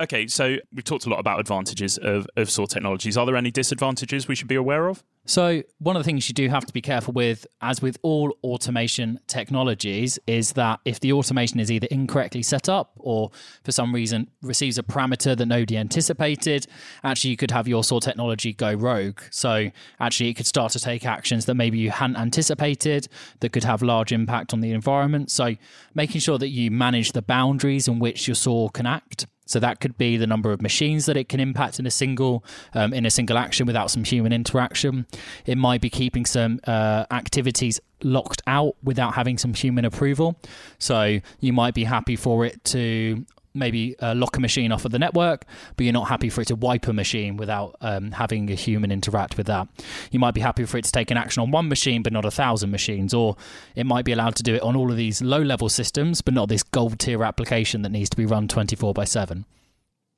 Okay, 0.00 0.28
so 0.28 0.56
we've 0.72 0.84
talked 0.84 1.06
a 1.06 1.08
lot 1.08 1.18
about 1.18 1.40
advantages 1.40 1.98
of, 1.98 2.28
of 2.36 2.48
SOAR 2.48 2.68
technologies. 2.68 3.16
Are 3.16 3.26
there 3.26 3.34
any 3.34 3.50
disadvantages 3.50 4.28
we 4.28 4.36
should 4.36 4.46
be 4.46 4.54
aware 4.54 4.86
of? 4.86 5.02
So, 5.24 5.64
one 5.78 5.96
of 5.96 6.00
the 6.00 6.04
things 6.04 6.28
you 6.28 6.34
do 6.34 6.48
have 6.48 6.64
to 6.66 6.72
be 6.72 6.80
careful 6.80 7.12
with, 7.12 7.48
as 7.60 7.82
with 7.82 7.98
all 8.02 8.32
automation 8.44 9.18
technologies, 9.26 10.16
is 10.28 10.52
that 10.52 10.78
if 10.84 11.00
the 11.00 11.12
automation 11.12 11.58
is 11.58 11.70
either 11.72 11.88
incorrectly 11.90 12.42
set 12.42 12.68
up 12.68 12.92
or 12.96 13.32
for 13.64 13.72
some 13.72 13.92
reason 13.92 14.30
receives 14.40 14.78
a 14.78 14.84
parameter 14.84 15.36
that 15.36 15.46
nobody 15.46 15.76
anticipated, 15.76 16.68
actually 17.02 17.30
you 17.30 17.36
could 17.36 17.50
have 17.50 17.66
your 17.66 17.82
SOAR 17.82 18.00
technology 18.00 18.52
go 18.52 18.72
rogue. 18.72 19.20
So, 19.32 19.68
actually, 19.98 20.30
it 20.30 20.34
could 20.34 20.46
start 20.46 20.70
to 20.72 20.80
take 20.80 21.04
actions 21.04 21.46
that 21.46 21.56
maybe 21.56 21.76
you 21.76 21.90
hadn't 21.90 22.16
anticipated 22.16 23.08
that 23.40 23.52
could 23.52 23.64
have 23.64 23.82
large 23.82 24.12
impact 24.12 24.52
on 24.52 24.60
the 24.60 24.70
environment. 24.70 25.32
So, 25.32 25.56
making 25.92 26.20
sure 26.20 26.38
that 26.38 26.50
you 26.50 26.70
manage 26.70 27.12
the 27.12 27.22
boundaries 27.22 27.88
in 27.88 27.98
which 27.98 28.28
your 28.28 28.36
SOAR 28.36 28.70
can 28.70 28.86
act 28.86 29.26
so 29.48 29.58
that 29.58 29.80
could 29.80 29.96
be 29.96 30.18
the 30.18 30.26
number 30.26 30.52
of 30.52 30.60
machines 30.60 31.06
that 31.06 31.16
it 31.16 31.28
can 31.28 31.40
impact 31.40 31.78
in 31.78 31.86
a 31.86 31.90
single 31.90 32.44
um, 32.74 32.92
in 32.92 33.06
a 33.06 33.10
single 33.10 33.38
action 33.38 33.66
without 33.66 33.90
some 33.90 34.04
human 34.04 34.32
interaction. 34.32 35.06
It 35.46 35.56
might 35.56 35.80
be 35.80 35.88
keeping 35.88 36.26
some 36.26 36.60
uh, 36.66 37.06
activities 37.10 37.80
locked 38.02 38.42
out 38.46 38.76
without 38.82 39.14
having 39.14 39.38
some 39.38 39.54
human 39.54 39.84
approval. 39.86 40.38
So 40.78 41.20
you 41.40 41.52
might 41.52 41.74
be 41.74 41.84
happy 41.84 42.14
for 42.14 42.44
it 42.44 42.62
to 42.66 43.24
maybe 43.54 43.98
uh, 44.00 44.14
lock 44.14 44.36
a 44.36 44.40
machine 44.40 44.72
off 44.72 44.84
of 44.84 44.92
the 44.92 44.98
network, 44.98 45.44
but 45.76 45.84
you're 45.84 45.92
not 45.92 46.08
happy 46.08 46.28
for 46.28 46.40
it 46.40 46.48
to 46.48 46.56
wipe 46.56 46.86
a 46.88 46.92
machine 46.92 47.36
without 47.36 47.76
um, 47.80 48.12
having 48.12 48.50
a 48.50 48.54
human 48.54 48.90
interact 48.90 49.36
with 49.36 49.46
that. 49.46 49.68
You 50.10 50.18
might 50.18 50.34
be 50.34 50.40
happy 50.40 50.64
for 50.64 50.78
it 50.78 50.84
to 50.84 50.92
take 50.92 51.10
an 51.10 51.16
action 51.16 51.42
on 51.42 51.50
one 51.50 51.68
machine, 51.68 52.02
but 52.02 52.12
not 52.12 52.24
a 52.24 52.30
thousand 52.30 52.70
machines, 52.70 53.14
or 53.14 53.36
it 53.74 53.86
might 53.86 54.04
be 54.04 54.12
allowed 54.12 54.36
to 54.36 54.42
do 54.42 54.54
it 54.54 54.62
on 54.62 54.76
all 54.76 54.90
of 54.90 54.96
these 54.96 55.22
low 55.22 55.40
level 55.42 55.68
systems, 55.68 56.20
but 56.20 56.34
not 56.34 56.48
this 56.48 56.62
gold 56.62 56.98
tier 56.98 57.24
application 57.24 57.82
that 57.82 57.90
needs 57.90 58.10
to 58.10 58.16
be 58.16 58.26
run 58.26 58.48
24 58.48 58.94
by 58.94 59.04
7. 59.04 59.44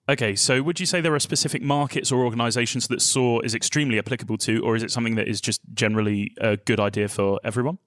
Okay, 0.08 0.34
so 0.34 0.60
would 0.62 0.80
you 0.80 0.86
say 0.86 1.00
there 1.00 1.14
are 1.14 1.20
specific 1.20 1.62
markets 1.62 2.10
or 2.10 2.24
organizations 2.24 2.88
that 2.88 3.00
SOAR 3.00 3.44
is 3.44 3.54
extremely 3.54 3.96
applicable 3.96 4.38
to, 4.38 4.60
or 4.64 4.74
is 4.74 4.82
it 4.82 4.90
something 4.90 5.14
that 5.14 5.28
is 5.28 5.40
just 5.40 5.60
generally 5.72 6.32
a 6.40 6.56
good 6.56 6.80
idea 6.80 7.06
for 7.06 7.38
everyone? 7.44 7.78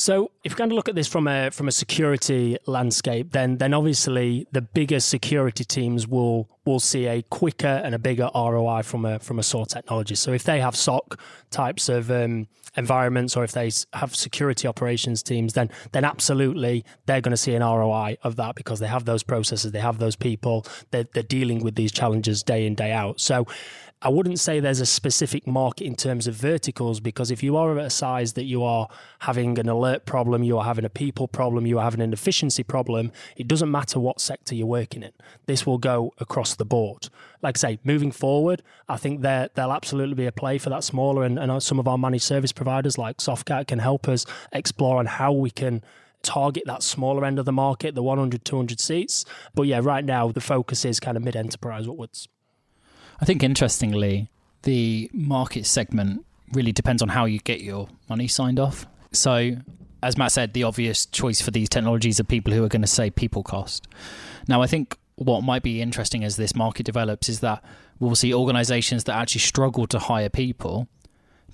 So, 0.00 0.30
if 0.44 0.52
we 0.52 0.56
kind 0.56 0.72
of 0.72 0.76
look 0.76 0.88
at 0.88 0.94
this 0.94 1.06
from 1.06 1.28
a 1.28 1.50
from 1.50 1.68
a 1.68 1.72
security 1.72 2.56
landscape, 2.66 3.32
then 3.32 3.58
then 3.58 3.74
obviously 3.74 4.46
the 4.50 4.62
bigger 4.62 4.98
security 4.98 5.62
teams 5.62 6.08
will 6.08 6.48
will 6.64 6.80
see 6.80 7.04
a 7.04 7.20
quicker 7.20 7.82
and 7.84 7.94
a 7.94 7.98
bigger 7.98 8.30
ROI 8.34 8.82
from 8.82 9.04
a 9.04 9.18
from 9.18 9.38
a 9.38 9.42
SOAR 9.42 9.66
technology. 9.66 10.14
So, 10.14 10.32
if 10.32 10.44
they 10.44 10.58
have 10.58 10.74
SOC 10.74 11.20
types 11.50 11.90
of 11.90 12.10
um, 12.10 12.48
environments, 12.78 13.36
or 13.36 13.44
if 13.44 13.52
they 13.52 13.70
have 13.92 14.16
security 14.16 14.66
operations 14.66 15.22
teams, 15.22 15.52
then 15.52 15.68
then 15.92 16.06
absolutely 16.06 16.82
they're 17.04 17.20
going 17.20 17.32
to 17.32 17.36
see 17.36 17.54
an 17.54 17.62
ROI 17.62 18.16
of 18.22 18.36
that 18.36 18.54
because 18.54 18.80
they 18.80 18.86
have 18.86 19.04
those 19.04 19.22
processes, 19.22 19.72
they 19.72 19.80
have 19.80 19.98
those 19.98 20.16
people, 20.16 20.64
they're, 20.92 21.08
they're 21.12 21.22
dealing 21.22 21.62
with 21.62 21.74
these 21.74 21.92
challenges 21.92 22.42
day 22.42 22.64
in 22.64 22.74
day 22.74 22.92
out. 22.92 23.20
So, 23.20 23.46
I 24.02 24.08
wouldn't 24.08 24.40
say 24.40 24.60
there's 24.60 24.80
a 24.80 24.86
specific 24.86 25.46
market 25.46 25.84
in 25.84 25.94
terms 25.94 26.26
of 26.26 26.34
verticals 26.34 27.00
because 27.00 27.30
if 27.30 27.42
you 27.42 27.58
are 27.58 27.78
at 27.78 27.84
a 27.84 27.90
size 27.90 28.32
that 28.32 28.44
you 28.44 28.64
are 28.64 28.88
having 29.18 29.58
an 29.58 29.68
alert 29.68 30.06
problem, 30.06 30.42
you 30.42 30.56
are 30.56 30.64
having 30.64 30.86
a 30.86 30.90
people 30.90 31.28
problem, 31.28 31.66
you 31.66 31.78
are 31.78 31.84
having 31.84 32.00
an 32.00 32.14
efficiency 32.14 32.62
problem, 32.62 33.12
it 33.36 33.46
doesn't 33.46 33.70
matter 33.70 34.00
what 34.00 34.18
sector 34.18 34.54
you're 34.54 34.66
working 34.66 35.02
in. 35.02 35.12
This 35.44 35.66
will 35.66 35.76
go 35.76 36.14
across 36.16 36.54
the 36.54 36.64
board. 36.64 37.10
Like 37.42 37.58
I 37.58 37.60
say, 37.60 37.78
moving 37.84 38.10
forward, 38.10 38.62
I 38.88 38.96
think 38.96 39.20
there 39.20 39.50
there'll 39.54 39.72
absolutely 39.72 40.14
be 40.14 40.26
a 40.26 40.32
play 40.32 40.56
for 40.56 40.70
that 40.70 40.82
smaller 40.82 41.22
and, 41.22 41.38
and 41.38 41.62
some 41.62 41.78
of 41.78 41.86
our 41.86 41.98
managed 41.98 42.24
service 42.24 42.52
providers 42.52 42.96
like 42.96 43.18
Softcat 43.18 43.66
can 43.66 43.80
help 43.80 44.08
us 44.08 44.24
explore 44.50 44.98
on 44.98 45.04
how 45.04 45.30
we 45.30 45.50
can 45.50 45.82
target 46.22 46.62
that 46.64 46.82
smaller 46.82 47.26
end 47.26 47.38
of 47.38 47.44
the 47.44 47.52
market, 47.52 47.94
the 47.94 48.02
100, 48.02 48.46
200 48.46 48.80
seats. 48.80 49.26
But 49.54 49.64
yeah, 49.64 49.80
right 49.82 50.06
now 50.06 50.32
the 50.32 50.40
focus 50.40 50.86
is 50.86 51.00
kind 51.00 51.18
of 51.18 51.22
mid 51.22 51.36
enterprise 51.36 51.86
upwards. 51.86 52.28
I 53.20 53.24
think 53.24 53.42
interestingly, 53.42 54.28
the 54.62 55.10
market 55.12 55.66
segment 55.66 56.24
really 56.52 56.72
depends 56.72 57.02
on 57.02 57.10
how 57.10 57.26
you 57.26 57.38
get 57.38 57.60
your 57.60 57.88
money 58.08 58.28
signed 58.28 58.58
off. 58.58 58.86
So, 59.12 59.56
as 60.02 60.16
Matt 60.16 60.32
said, 60.32 60.54
the 60.54 60.64
obvious 60.64 61.06
choice 61.06 61.40
for 61.40 61.50
these 61.50 61.68
technologies 61.68 62.18
are 62.18 62.24
people 62.24 62.52
who 62.52 62.64
are 62.64 62.68
going 62.68 62.82
to 62.82 62.88
say 62.88 63.10
people 63.10 63.42
cost. 63.42 63.86
Now, 64.48 64.62
I 64.62 64.66
think 64.66 64.96
what 65.16 65.42
might 65.42 65.62
be 65.62 65.82
interesting 65.82 66.24
as 66.24 66.36
this 66.36 66.54
market 66.54 66.86
develops 66.86 67.28
is 67.28 67.40
that 67.40 67.62
we'll 67.98 68.14
see 68.14 68.32
organizations 68.32 69.04
that 69.04 69.14
actually 69.14 69.42
struggle 69.42 69.86
to 69.88 69.98
hire 69.98 70.30
people 70.30 70.88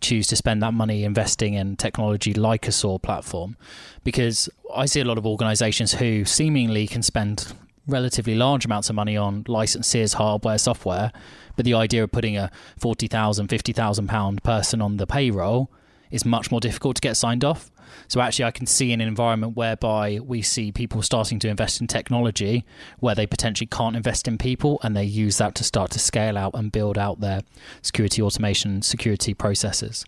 choose 0.00 0.26
to 0.29 0.37
spend 0.37 0.62
that 0.62 0.74
money 0.74 1.05
investing 1.05 1.55
in 1.55 1.76
technology 1.76 2.35
like 2.35 2.68
a 2.68 2.72
SOAR 2.72 2.98
platform 2.98 3.57
because 4.05 4.48
I 4.74 4.87
see 4.87 5.00
a 5.00 5.05
lot 5.05 5.18
of 5.18 5.26
organizations 5.26 5.94
who 5.94 6.24
seemingly 6.24 6.87
can 6.87 7.02
spend 7.02 7.52
relatively 7.87 8.35
large 8.35 8.64
amounts 8.64 8.88
of 8.88 8.96
money 8.96 9.16
on 9.16 9.44
licenses, 9.49 10.14
hardware, 10.14 10.59
software, 10.59 11.12
but 11.57 11.64
the 11.64 11.75
idea 11.75 12.05
of 12.05 12.12
putting 12.12 12.37
a 12.37 12.51
forty 12.77 13.07
thousand, 13.07 13.49
fifty 13.49 13.72
thousand 13.72 14.09
pound 14.09 14.42
person 14.42 14.83
on 14.83 14.96
the 14.96 15.07
payroll 15.07 15.70
is 16.11 16.25
much 16.25 16.51
more 16.51 16.61
difficult 16.61 16.96
to 16.96 17.01
get 17.01 17.16
signed 17.16 17.44
off. 17.44 17.70
So 18.09 18.20
actually, 18.20 18.44
I 18.44 18.51
can 18.51 18.66
see 18.66 18.92
an 18.92 19.01
environment 19.01 19.57
whereby 19.57 20.18
we 20.22 20.42
see 20.42 20.70
people 20.72 21.03
starting 21.03 21.38
to 21.40 21.49
invest 21.49 21.81
in 21.81 21.87
technology 21.87 22.64
where 22.99 23.14
they 23.14 23.27
potentially 23.27 23.68
can't 23.68 23.96
invest 23.96 24.29
in 24.29 24.38
people, 24.38 24.79
and 24.83 24.96
they 24.96 25.05
use 25.05 25.38
that 25.38 25.55
to 25.57 25.64
start 25.64 25.90
to 25.92 25.99
scale 25.99 26.37
out 26.37 26.55
and 26.55 26.70
build 26.70 26.99
out 26.99 27.20
their 27.20 27.42
security 27.83 28.20
automation, 28.20 28.83
security 28.83 29.35
processes. 29.35 30.05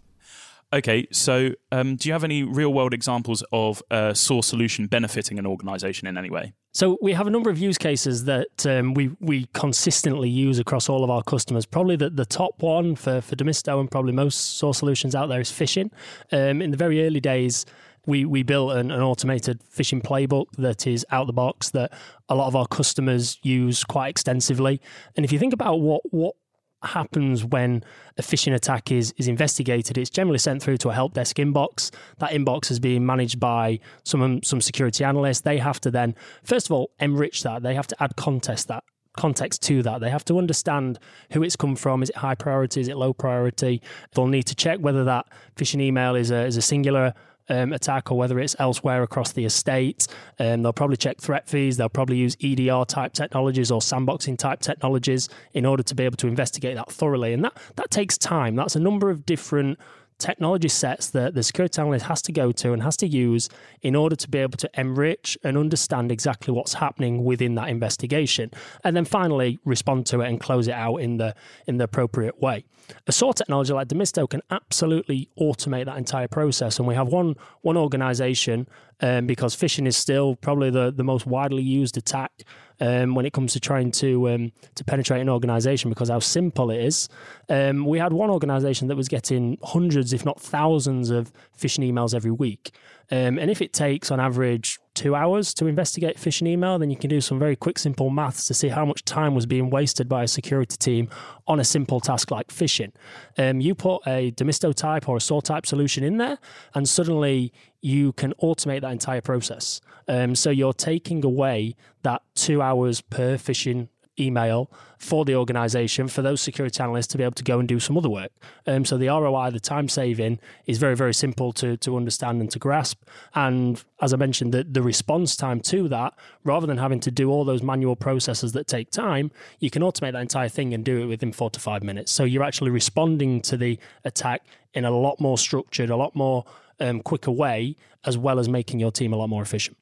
Okay, 0.71 1.07
so 1.11 1.51
um, 1.73 1.97
do 1.97 2.09
you 2.09 2.13
have 2.13 2.25
any 2.25 2.43
real 2.43 2.73
world 2.75 2.93
examples 2.93 3.43
of 3.53 3.83
a 3.91 4.15
SOAR 4.15 4.43
solution 4.43 4.87
benefiting 4.87 5.39
an 5.39 5.47
organization 5.47 6.07
in 6.07 6.19
any 6.19 6.29
way? 6.29 6.53
So 6.75 6.99
we 7.01 7.15
have 7.15 7.27
a 7.27 7.31
number 7.31 7.49
of 7.49 7.59
use 7.59 7.79
cases 7.79 8.25
that 8.25 8.67
um, 8.67 8.93
we 8.93 9.11
we 9.19 9.47
consistently 9.55 10.29
use 10.29 10.59
across 10.59 10.91
all 10.91 11.05
of 11.05 11.11
our 11.11 11.23
customers. 11.23 11.65
Probably 11.65 11.97
the, 11.97 12.11
the 12.11 12.27
top 12.27 12.63
one 12.63 12.97
for, 12.97 13.23
for 13.23 13.35
Demisto 13.35 13.81
and 13.81 13.91
probably 13.91 14.13
most 14.13 14.59
SOAR 14.59 14.75
solutions 14.75 15.15
out 15.15 15.29
there 15.29 15.41
is 15.41 15.51
phishing. 15.51 15.91
Um, 16.33 16.61
in 16.61 16.71
the 16.71 16.77
very 16.77 17.07
early 17.07 17.21
days, 17.21 17.65
we, 18.07 18.27
we 18.27 18.43
built 18.43 18.73
an, 18.73 18.91
an 18.91 19.01
automated 19.01 19.63
phishing 19.75 20.03
playbook 20.03 20.47
that 20.59 20.87
is 20.87 21.05
out 21.11 21.27
the 21.27 21.33
box 21.33 21.71
that 21.71 21.93
a 22.29 22.35
lot 22.35 22.47
of 22.47 22.55
our 22.55 22.67
customers 22.67 23.39
use 23.43 23.85
quite 23.85 24.09
extensively. 24.09 24.83
And 25.17 25.25
if 25.25 25.33
you 25.33 25.39
think 25.39 25.55
about 25.55 25.81
what 25.81 26.03
what 26.11 26.35
happens 26.83 27.45
when 27.45 27.83
a 28.17 28.23
phishing 28.23 28.55
attack 28.55 28.93
is 28.93 29.13
is 29.17 29.29
investigated. 29.29 29.99
It's 29.99 30.11
generally 30.11 30.39
sent 30.39 30.63
through 30.63 30.79
to 30.79 30.91
a 30.91 30.95
help 30.95 31.15
desk 31.15 31.37
inbox. 31.37 31.91
That 32.19 32.31
inbox 32.31 32.71
is 32.71 32.79
being 32.79 33.05
managed 33.05 33.41
by 33.41 33.81
some 34.05 34.23
um, 34.23 34.43
some 34.43 34.61
security 34.61 35.05
analysts. 35.05 35.41
They 35.43 35.59
have 35.59 35.81
to 35.81 35.91
then, 35.91 36.15
first 36.45 36.67
of 36.67 36.73
all, 36.73 36.91
enrich 37.01 37.43
that. 37.43 37.63
They 37.63 37.75
have 37.75 37.87
to 37.89 38.03
add 38.03 38.17
context 38.17 38.69
that 38.69 38.85
context 39.19 39.63
to 39.63 39.83
that. 39.83 40.01
They 40.01 40.11
have 40.11 40.25
to 40.27 40.39
understand 40.39 40.99
who 41.33 41.43
it's 41.43 41.57
come 41.57 41.75
from. 41.77 42.03
Is 42.03 42.11
it 42.11 42.17
high 42.17 42.37
priority? 42.37 42.81
Is 42.81 42.89
it 42.89 42.97
low 42.97 43.13
priority? 43.13 43.83
They'll 44.15 44.29
need 44.29 44.45
to 44.45 44.55
check 44.55 44.79
whether 44.79 45.05
that 45.05 45.27
phishing 45.57 45.81
email 45.81 46.15
is 46.15 46.31
a, 46.31 46.47
is 46.47 46.57
a 46.57 46.63
singular 46.63 47.15
um, 47.49 47.73
attack 47.73 48.11
or 48.11 48.19
whether 48.19 48.39
it's 48.39 48.57
elsewhere 48.59 49.03
across 49.03 49.33
the 49.33 49.45
estate. 49.45 50.07
Um, 50.39 50.63
they'll 50.63 50.73
probably 50.73 50.97
check 50.97 51.21
threat 51.21 51.49
fees. 51.49 51.77
They'll 51.77 51.89
probably 51.89 52.17
use 52.17 52.37
EDR 52.43 52.85
type 52.85 53.13
technologies 53.13 53.71
or 53.71 53.81
sandboxing 53.81 54.39
type 54.39 54.61
technologies 54.61 55.29
in 55.55 55.67
order 55.67 55.83
to 55.83 55.95
be 55.95 56.05
able 56.05 56.17
to 56.19 56.27
investigate 56.27 56.77
that 56.77 56.91
thoroughly. 56.91 57.33
And 57.33 57.45
that, 57.45 57.57
that 57.77 57.91
takes 57.91 58.19
time. 58.19 58.57
That's 58.57 58.77
a 58.77 58.81
number 58.81 59.11
of 59.11 59.27
different 59.27 59.79
technology 60.19 60.69
sets 60.69 61.11
that 61.11 61.35
the 61.35 61.43
security 61.43 61.81
analyst 61.81 62.07
has 62.07 62.21
to 62.23 62.33
go 62.33 62.53
to 62.53 62.73
and 62.73 62.83
has 62.83 62.97
to 62.97 63.07
use 63.07 63.49
in 63.83 63.95
order 63.95 64.17
to 64.17 64.29
be 64.29 64.39
able 64.39 64.59
to 64.59 64.71
enrich 64.75 65.39
and 65.45 65.57
understand 65.57 66.11
exactly 66.11 66.53
what's 66.53 66.75
happening 66.75 67.25
within 67.25 67.55
that 67.55 67.69
investigation 67.69 68.51
and 68.85 68.97
then 68.97 69.05
finally 69.05 69.59
respond 69.65 70.07
to 70.07 70.21
it 70.21 70.29
and 70.29 70.41
close 70.41 70.69
it 70.69 70.75
out 70.75 70.97
in 70.97 71.17
the 71.19 71.35
in 71.67 71.79
the 71.79 71.85
appropriate 71.85 72.41
way 72.41 72.65
a 73.07 73.13
SOAR 73.13 73.35
technology 73.35 73.73
like 73.73 73.89
Demisto 73.89 74.29
can 74.29 74.43
absolutely 74.51 75.29
automate 75.39 75.87
that 75.87 75.99
entire 75.99 76.29
process. 76.29 76.79
And 76.79 76.89
we 76.89 76.95
have 76.95 77.09
one 77.09 77.37
one 77.63 77.77
organization 77.77 78.69
um, 79.01 79.27
because 79.27 79.55
phishing 79.57 79.87
is 79.87 79.97
still 79.97 80.37
probably 80.37 80.71
the, 80.71 80.91
the 80.91 81.05
most 81.05 81.27
widely 81.27 81.63
used 81.63 81.97
attack 81.97 82.33
um, 82.81 83.15
when 83.15 83.27
it 83.27 83.33
comes 83.33 83.53
to 83.53 83.61
trying 83.61 83.91
to 83.93 84.29
um, 84.31 84.53
to 84.75 84.85
penetrate 84.85 85.21
an 85.21 85.29
organization 85.29 85.91
because 85.91 86.09
how 86.09 86.19
simple 86.19 86.71
it 86.71 86.81
is. 86.81 87.09
Um, 87.49 87.85
we 87.85 87.99
had 87.99 88.13
one 88.13 88.31
organization 88.31 88.89
that 88.89 88.97
was 88.97 89.09
getting 89.09 89.59
hundreds, 89.63 90.13
if 90.13 90.25
not 90.25 90.41
thousands, 90.41 91.11
of 91.11 91.33
phishing 91.59 91.91
emails 91.91 92.15
every 92.15 92.31
week. 92.31 92.73
Um, 93.11 93.39
and 93.39 93.51
if 93.51 93.63
it 93.63 93.73
takes 93.73 94.11
on 94.11 94.21
average 94.21 94.79
two 94.99 95.15
hours 95.15 95.55
to 95.55 95.67
investigate 95.67 96.17
phishing 96.17 96.49
email, 96.49 96.77
then 96.77 96.91
you 96.91 96.97
can 96.97 97.09
do 97.09 97.21
some 97.21 97.39
very 97.39 97.55
quick, 97.55 97.79
simple 97.79 98.11
maths 98.11 98.49
to 98.49 98.55
see 98.55 98.67
how 98.67 98.85
much 98.85 99.05
time 99.05 99.33
was 99.33 99.47
being 99.47 99.71
wasted 99.71 100.09
by 100.09 100.25
a 100.25 100.29
security 100.29 100.77
team 100.77 101.09
on 101.47 101.61
a 101.61 101.65
simple 101.65 102.01
task 102.01 102.33
like 102.33 102.49
phishing. 102.49 102.91
Um, 103.39 103.61
you 103.61 103.77
put 103.77 104.03
a 104.09 104.33
Demisto 104.33 104.75
type 104.75 105.09
or 105.09 105.19
a 105.19 105.21
SOAR 105.21 105.41
type 105.41 105.67
solution 105.67 106.03
in 106.03 106.19
there, 106.19 106.39
and 106.75 106.89
suddenly 106.89 107.53
you 107.81 108.13
can 108.15 108.35
automate 108.43 108.81
that 108.81 108.91
entire 108.91 109.21
process. 109.21 109.81
Um, 110.09 110.35
so 110.35 110.51
you're 110.51 110.73
taking 110.73 111.25
away 111.25 111.77
that 112.03 112.23
two 112.35 112.61
hours 112.61 113.01
per 113.01 113.37
phishing 113.37 113.89
email 114.19 114.71
for 114.99 115.25
the 115.25 115.35
organization 115.35 116.09
for 116.09 116.23
those 116.23 116.41
security 116.41 116.83
analysts 116.83 117.07
to 117.09 117.19
be 117.19 117.23
able 117.23 117.35
to 117.35 117.45
go 117.45 117.59
and 117.59 117.69
do 117.69 117.79
some 117.79 117.97
other 117.97 118.09
work. 118.09 118.33
Um, 118.67 118.85
so 118.85 118.99
the 118.99 119.09
ROI, 119.09 119.51
the 119.51 119.61
time 119.61 119.89
saving, 119.89 120.41
is 120.67 120.79
very, 120.79 120.97
very 120.97 121.15
simple 121.15 121.53
to, 121.55 121.77
to 121.79 121.97
understand 121.97 122.41
and 122.41 122.51
to 122.51 122.59
grasp. 122.59 123.03
And 123.35 123.83
as 124.01 124.13
I 124.13 124.17
mentioned, 124.17 124.53
the, 124.53 124.65
the 124.65 124.83
response 124.83 125.37
time 125.37 125.61
to 125.61 125.89
that, 125.89 126.15
rather 126.45 126.67
than 126.67 126.79
having 126.79 127.01
to 127.01 127.11
do 127.11 127.31
all 127.31 127.45
those 127.45 127.63
manual 127.63 127.97
processes 127.97 128.53
that 128.53 128.67
take 128.67 128.91
time, 128.91 129.31
you 129.61 129.71
can 129.71 129.83
automate 129.83 130.13
that 130.13 130.23
entire 130.23 130.49
thing 130.49 130.75
and 130.75 130.85
do 130.85 131.03
it 131.03 131.07
within 131.07 131.33
four 131.33 131.51
to 131.51 131.61
five 131.61 131.83
minutes. 131.83 132.11
So 132.11 132.25
you're 132.25 132.45
actually 132.45 132.71
responding 132.71 133.41
to 133.43 133.57
the 133.57 133.79
attack 134.05 134.43
in 134.75 134.85
a 134.85 134.91
lot 134.91 135.21
more 135.21 135.39
structured, 135.39 135.91
a 135.91 135.97
lot 135.97 136.15
more 136.17 136.45
um, 136.81 137.01
quicker 137.01 137.31
way, 137.31 137.77
as 138.05 138.19
well 138.19 138.39
as 138.39 138.49
making 138.49 138.81
your 138.81 138.93
team 138.93 139.13
a 139.13 139.17
lot 139.17 139.29
more 139.29 139.43
efficient. 139.43 139.77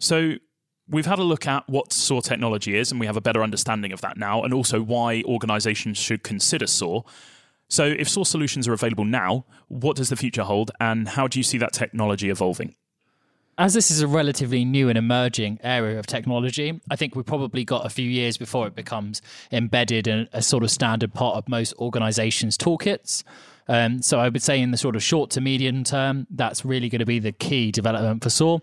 So 0.00 0.36
we've 0.88 1.06
had 1.06 1.18
a 1.18 1.22
look 1.22 1.46
at 1.46 1.68
what 1.68 1.92
SOAR 1.92 2.22
technology 2.22 2.76
is, 2.76 2.90
and 2.90 3.00
we 3.00 3.06
have 3.06 3.16
a 3.16 3.20
better 3.20 3.42
understanding 3.42 3.92
of 3.92 4.00
that 4.00 4.16
now, 4.16 4.42
and 4.42 4.54
also 4.54 4.80
why 4.80 5.22
organizations 5.26 5.98
should 5.98 6.22
consider 6.22 6.66
SOAR. 6.66 7.04
So, 7.68 7.84
if 7.84 8.08
SOAR 8.08 8.24
solutions 8.24 8.66
are 8.66 8.72
available 8.72 9.04
now, 9.04 9.44
what 9.68 9.96
does 9.96 10.08
the 10.08 10.16
future 10.16 10.44
hold, 10.44 10.70
and 10.80 11.08
how 11.08 11.28
do 11.28 11.38
you 11.38 11.42
see 11.42 11.58
that 11.58 11.72
technology 11.72 12.30
evolving? 12.30 12.74
As 13.58 13.74
this 13.74 13.90
is 13.90 14.00
a 14.00 14.06
relatively 14.06 14.64
new 14.64 14.88
and 14.88 14.96
emerging 14.96 15.58
area 15.64 15.98
of 15.98 16.06
technology, 16.06 16.80
I 16.88 16.94
think 16.94 17.16
we've 17.16 17.26
probably 17.26 17.64
got 17.64 17.84
a 17.84 17.90
few 17.90 18.08
years 18.08 18.36
before 18.36 18.68
it 18.68 18.76
becomes 18.76 19.20
embedded 19.50 20.06
in 20.06 20.28
a 20.32 20.42
sort 20.42 20.62
of 20.62 20.70
standard 20.70 21.12
part 21.12 21.34
of 21.34 21.48
most 21.48 21.74
organizations' 21.74 22.56
toolkits. 22.56 23.24
Um, 23.68 24.02
so 24.02 24.18
I 24.18 24.28
would 24.28 24.42
say 24.42 24.60
in 24.60 24.70
the 24.70 24.78
sort 24.78 24.96
of 24.96 25.02
short 25.02 25.30
to 25.30 25.40
medium 25.40 25.84
term, 25.84 26.26
that's 26.30 26.64
really 26.64 26.88
going 26.88 27.00
to 27.00 27.06
be 27.06 27.18
the 27.18 27.32
key 27.32 27.70
development 27.70 28.22
for 28.22 28.30
SOAR. 28.30 28.60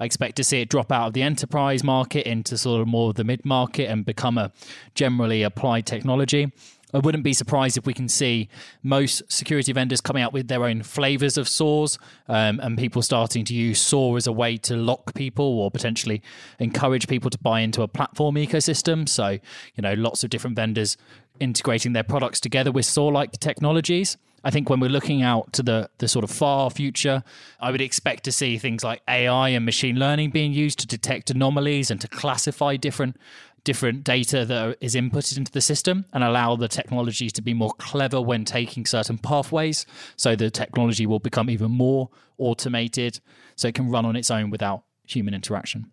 I 0.00 0.04
expect 0.04 0.36
to 0.36 0.44
see 0.44 0.60
it 0.60 0.68
drop 0.68 0.90
out 0.90 1.08
of 1.08 1.12
the 1.12 1.22
enterprise 1.22 1.84
market 1.84 2.26
into 2.26 2.58
sort 2.58 2.80
of 2.80 2.88
more 2.88 3.10
of 3.10 3.16
the 3.16 3.24
mid 3.24 3.44
market 3.44 3.88
and 3.88 4.04
become 4.04 4.38
a 4.38 4.52
generally 4.94 5.42
applied 5.42 5.86
technology. 5.86 6.52
I 6.94 6.98
wouldn't 6.98 7.22
be 7.22 7.34
surprised 7.34 7.76
if 7.76 7.84
we 7.84 7.92
can 7.92 8.08
see 8.08 8.48
most 8.82 9.22
security 9.30 9.72
vendors 9.72 10.00
coming 10.00 10.22
out 10.22 10.32
with 10.32 10.48
their 10.48 10.64
own 10.64 10.82
flavors 10.82 11.36
of 11.36 11.46
SOARs 11.46 11.98
um, 12.28 12.60
and 12.60 12.78
people 12.78 13.02
starting 13.02 13.44
to 13.44 13.54
use 13.54 13.80
SOAR 13.80 14.16
as 14.16 14.26
a 14.26 14.32
way 14.32 14.56
to 14.58 14.74
lock 14.74 15.14
people 15.14 15.44
or 15.44 15.70
potentially 15.70 16.22
encourage 16.58 17.06
people 17.06 17.28
to 17.28 17.38
buy 17.38 17.60
into 17.60 17.82
a 17.82 17.88
platform 17.88 18.36
ecosystem. 18.36 19.06
So, 19.06 19.28
you 19.74 19.82
know, 19.82 19.92
lots 19.94 20.24
of 20.24 20.30
different 20.30 20.56
vendors 20.56 20.96
integrating 21.40 21.92
their 21.92 22.04
products 22.04 22.40
together 22.40 22.72
with 22.72 22.86
SOAR 22.86 23.12
like 23.12 23.32
technologies. 23.32 24.16
I 24.48 24.50
think 24.50 24.70
when 24.70 24.80
we're 24.80 24.88
looking 24.88 25.20
out 25.20 25.52
to 25.52 25.62
the, 25.62 25.90
the 25.98 26.08
sort 26.08 26.24
of 26.24 26.30
far 26.30 26.70
future, 26.70 27.22
I 27.60 27.70
would 27.70 27.82
expect 27.82 28.24
to 28.24 28.32
see 28.32 28.56
things 28.56 28.82
like 28.82 29.02
AI 29.06 29.50
and 29.50 29.66
machine 29.66 29.96
learning 29.98 30.30
being 30.30 30.54
used 30.54 30.78
to 30.78 30.86
detect 30.86 31.28
anomalies 31.28 31.90
and 31.90 32.00
to 32.00 32.08
classify 32.08 32.76
different 32.76 33.18
different 33.62 34.04
data 34.04 34.46
that 34.46 34.78
is 34.80 34.94
inputted 34.94 35.36
into 35.36 35.52
the 35.52 35.60
system 35.60 36.06
and 36.14 36.24
allow 36.24 36.56
the 36.56 36.66
technology 36.66 37.28
to 37.28 37.42
be 37.42 37.52
more 37.52 37.74
clever 37.74 38.22
when 38.22 38.46
taking 38.46 38.86
certain 38.86 39.18
pathways. 39.18 39.84
So 40.16 40.34
the 40.34 40.50
technology 40.50 41.04
will 41.04 41.18
become 41.18 41.50
even 41.50 41.70
more 41.70 42.08
automated 42.38 43.20
so 43.54 43.68
it 43.68 43.74
can 43.74 43.90
run 43.90 44.06
on 44.06 44.16
its 44.16 44.30
own 44.30 44.48
without 44.48 44.84
human 45.04 45.34
interaction. 45.34 45.90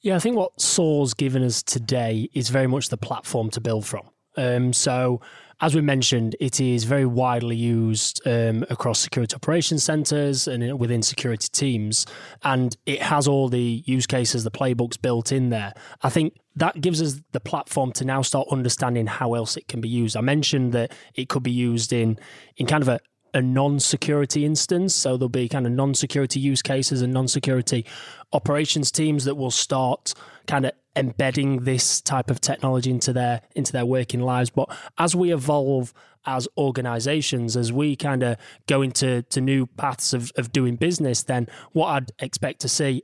Yeah, 0.00 0.16
I 0.16 0.20
think 0.20 0.36
what 0.36 0.58
SOAR's 0.58 1.12
given 1.12 1.44
us 1.44 1.62
today 1.62 2.30
is 2.32 2.48
very 2.48 2.66
much 2.66 2.88
the 2.88 2.96
platform 2.96 3.50
to 3.50 3.60
build 3.60 3.84
from. 3.84 4.08
Um, 4.38 4.72
so 4.72 5.20
as 5.62 5.76
we 5.76 5.80
mentioned, 5.80 6.34
it 6.40 6.60
is 6.60 6.82
very 6.82 7.06
widely 7.06 7.54
used 7.54 8.20
um, 8.26 8.66
across 8.68 8.98
security 8.98 9.36
operations 9.36 9.84
centers 9.84 10.48
and 10.48 10.76
within 10.78 11.02
security 11.02 11.46
teams. 11.52 12.04
And 12.42 12.76
it 12.84 13.00
has 13.00 13.28
all 13.28 13.48
the 13.48 13.84
use 13.86 14.08
cases, 14.08 14.42
the 14.42 14.50
playbooks 14.50 15.00
built 15.00 15.30
in 15.30 15.50
there. 15.50 15.72
I 16.02 16.10
think 16.10 16.34
that 16.56 16.80
gives 16.80 17.00
us 17.00 17.20
the 17.30 17.38
platform 17.38 17.92
to 17.92 18.04
now 18.04 18.22
start 18.22 18.48
understanding 18.50 19.06
how 19.06 19.34
else 19.34 19.56
it 19.56 19.68
can 19.68 19.80
be 19.80 19.88
used. 19.88 20.16
I 20.16 20.20
mentioned 20.20 20.72
that 20.72 20.90
it 21.14 21.28
could 21.28 21.44
be 21.44 21.52
used 21.52 21.92
in, 21.92 22.18
in 22.56 22.66
kind 22.66 22.82
of 22.82 22.88
a, 22.88 22.98
a 23.32 23.40
non-security 23.40 24.44
instance. 24.44 24.96
So 24.96 25.16
there'll 25.16 25.28
be 25.28 25.48
kind 25.48 25.64
of 25.64 25.72
non-security 25.72 26.40
use 26.40 26.60
cases 26.60 27.02
and 27.02 27.12
non-security 27.12 27.86
operations 28.32 28.90
teams 28.90 29.26
that 29.26 29.36
will 29.36 29.52
start 29.52 30.12
kind 30.48 30.66
of 30.66 30.72
embedding 30.94 31.64
this 31.64 32.00
type 32.00 32.30
of 32.30 32.40
technology 32.40 32.90
into 32.90 33.12
their 33.12 33.42
into 33.54 33.72
their 33.72 33.86
working 33.86 34.20
lives. 34.20 34.50
But 34.50 34.74
as 34.98 35.16
we 35.16 35.32
evolve 35.32 35.92
as 36.24 36.46
organizations, 36.56 37.56
as 37.56 37.72
we 37.72 37.96
kind 37.96 38.22
of 38.22 38.36
go 38.66 38.82
into 38.82 39.22
to 39.22 39.40
new 39.40 39.66
paths 39.66 40.12
of, 40.12 40.30
of 40.36 40.52
doing 40.52 40.76
business, 40.76 41.22
then 41.22 41.48
what 41.72 41.88
I'd 41.88 42.12
expect 42.18 42.60
to 42.60 42.68
see 42.68 43.02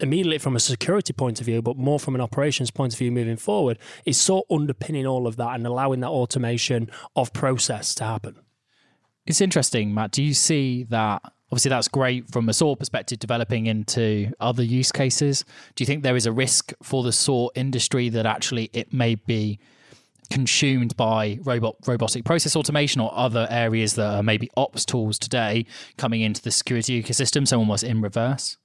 immediately 0.00 0.38
from 0.38 0.54
a 0.54 0.60
security 0.60 1.12
point 1.12 1.40
of 1.40 1.46
view, 1.46 1.60
but 1.62 1.76
more 1.76 1.98
from 1.98 2.14
an 2.14 2.20
operations 2.20 2.70
point 2.70 2.92
of 2.92 2.98
view 2.98 3.10
moving 3.10 3.36
forward, 3.36 3.78
is 4.04 4.20
sort 4.20 4.46
underpinning 4.50 5.06
all 5.06 5.26
of 5.26 5.36
that 5.36 5.54
and 5.54 5.66
allowing 5.66 6.00
that 6.00 6.08
automation 6.08 6.90
of 7.16 7.32
process 7.32 7.94
to 7.96 8.04
happen. 8.04 8.36
It's 9.26 9.40
interesting, 9.40 9.92
Matt. 9.92 10.12
Do 10.12 10.22
you 10.22 10.34
see 10.34 10.84
that 10.84 11.22
Obviously, 11.50 11.70
that's 11.70 11.88
great 11.88 12.30
from 12.30 12.48
a 12.48 12.52
SOAR 12.52 12.76
perspective, 12.76 13.18
developing 13.18 13.66
into 13.66 14.30
other 14.38 14.62
use 14.62 14.92
cases. 14.92 15.44
Do 15.74 15.82
you 15.82 15.86
think 15.86 16.02
there 16.02 16.16
is 16.16 16.26
a 16.26 16.32
risk 16.32 16.72
for 16.82 17.02
the 17.02 17.12
SOAR 17.12 17.50
industry 17.54 18.10
that 18.10 18.26
actually 18.26 18.70
it 18.72 18.92
may 18.92 19.14
be 19.14 19.58
consumed 20.30 20.94
by 20.96 21.38
robot 21.42 21.76
robotic 21.86 22.22
process 22.22 22.54
automation 22.54 23.00
or 23.00 23.10
other 23.14 23.46
areas 23.50 23.94
that 23.94 24.14
are 24.14 24.22
maybe 24.22 24.50
ops 24.58 24.84
tools 24.84 25.18
today 25.18 25.64
coming 25.96 26.20
into 26.20 26.42
the 26.42 26.50
security 26.50 27.02
ecosystem 27.02 27.48
so 27.48 27.58
almost 27.58 27.82
in 27.82 28.02
reverse 28.02 28.58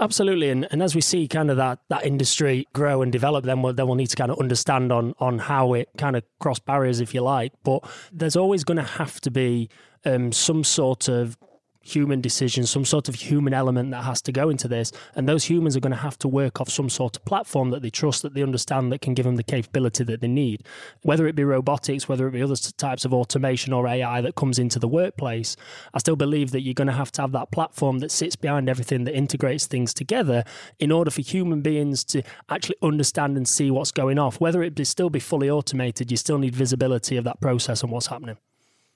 Absolutely, 0.00 0.48
and, 0.48 0.66
and 0.70 0.82
as 0.82 0.94
we 0.94 1.02
see 1.02 1.28
kind 1.28 1.50
of 1.50 1.58
that 1.58 1.80
that 1.88 2.06
industry 2.06 2.66
grow 2.72 3.02
and 3.02 3.12
develop, 3.12 3.44
then 3.44 3.60
we'll 3.60 3.74
then 3.74 3.86
we'll 3.86 3.96
need 3.96 4.06
to 4.06 4.16
kind 4.16 4.30
of 4.30 4.38
understand 4.38 4.92
on 4.92 5.14
on 5.18 5.38
how 5.38 5.74
it 5.74 5.90
kind 5.98 6.16
of 6.16 6.22
cross 6.38 6.58
barriers, 6.58 7.00
if 7.00 7.12
you 7.12 7.20
like. 7.20 7.52
But 7.64 7.84
there's 8.10 8.36
always 8.36 8.64
going 8.64 8.78
to 8.78 8.82
have 8.82 9.20
to 9.22 9.30
be 9.30 9.68
um, 10.06 10.32
some 10.32 10.64
sort 10.64 11.08
of 11.08 11.36
human 11.82 12.20
decision, 12.20 12.66
some 12.66 12.84
sort 12.84 13.08
of 13.08 13.14
human 13.14 13.54
element 13.54 13.90
that 13.90 14.04
has 14.04 14.20
to 14.22 14.32
go 14.32 14.50
into 14.50 14.68
this. 14.68 14.92
And 15.14 15.28
those 15.28 15.44
humans 15.44 15.76
are 15.76 15.80
going 15.80 15.92
to 15.92 15.96
have 15.96 16.18
to 16.18 16.28
work 16.28 16.60
off 16.60 16.68
some 16.68 16.88
sort 16.88 17.16
of 17.16 17.24
platform 17.24 17.70
that 17.70 17.82
they 17.82 17.90
trust, 17.90 18.22
that 18.22 18.34
they 18.34 18.42
understand, 18.42 18.92
that 18.92 19.00
can 19.00 19.14
give 19.14 19.24
them 19.24 19.36
the 19.36 19.42
capability 19.42 20.04
that 20.04 20.20
they 20.20 20.28
need. 20.28 20.64
Whether 21.02 21.26
it 21.26 21.34
be 21.34 21.44
robotics, 21.44 22.08
whether 22.08 22.28
it 22.28 22.32
be 22.32 22.42
other 22.42 22.56
types 22.56 23.04
of 23.04 23.14
automation 23.14 23.72
or 23.72 23.86
AI 23.86 24.20
that 24.20 24.34
comes 24.34 24.58
into 24.58 24.78
the 24.78 24.88
workplace, 24.88 25.56
I 25.94 25.98
still 25.98 26.16
believe 26.16 26.50
that 26.50 26.60
you're 26.60 26.74
going 26.74 26.88
to 26.88 26.92
have 26.92 27.12
to 27.12 27.22
have 27.22 27.32
that 27.32 27.50
platform 27.50 28.00
that 28.00 28.10
sits 28.10 28.36
behind 28.36 28.68
everything 28.68 29.04
that 29.04 29.14
integrates 29.14 29.66
things 29.66 29.94
together 29.94 30.44
in 30.78 30.92
order 30.92 31.10
for 31.10 31.22
human 31.22 31.62
beings 31.62 32.04
to 32.04 32.22
actually 32.48 32.76
understand 32.82 33.36
and 33.36 33.48
see 33.48 33.70
what's 33.70 33.92
going 33.92 34.18
off. 34.18 34.40
Whether 34.40 34.62
it 34.62 34.74
be 34.74 34.84
still 34.84 35.10
be 35.10 35.20
fully 35.20 35.48
automated, 35.48 36.10
you 36.10 36.16
still 36.16 36.38
need 36.38 36.54
visibility 36.54 37.16
of 37.16 37.24
that 37.24 37.40
process 37.40 37.82
and 37.82 37.90
what's 37.90 38.08
happening. 38.08 38.36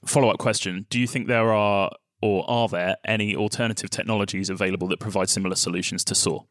Follow 0.04 0.28
up 0.28 0.38
question 0.38 0.86
Do 0.90 1.00
you 1.00 1.06
think 1.06 1.28
there 1.28 1.52
are 1.52 1.90
or 2.24 2.42
are 2.50 2.68
there 2.68 2.96
any 3.04 3.36
alternative 3.36 3.90
technologies 3.90 4.48
available 4.48 4.88
that 4.88 4.98
provide 4.98 5.28
similar 5.28 5.54
solutions 5.54 6.02
to 6.02 6.14
SOAR? 6.14 6.46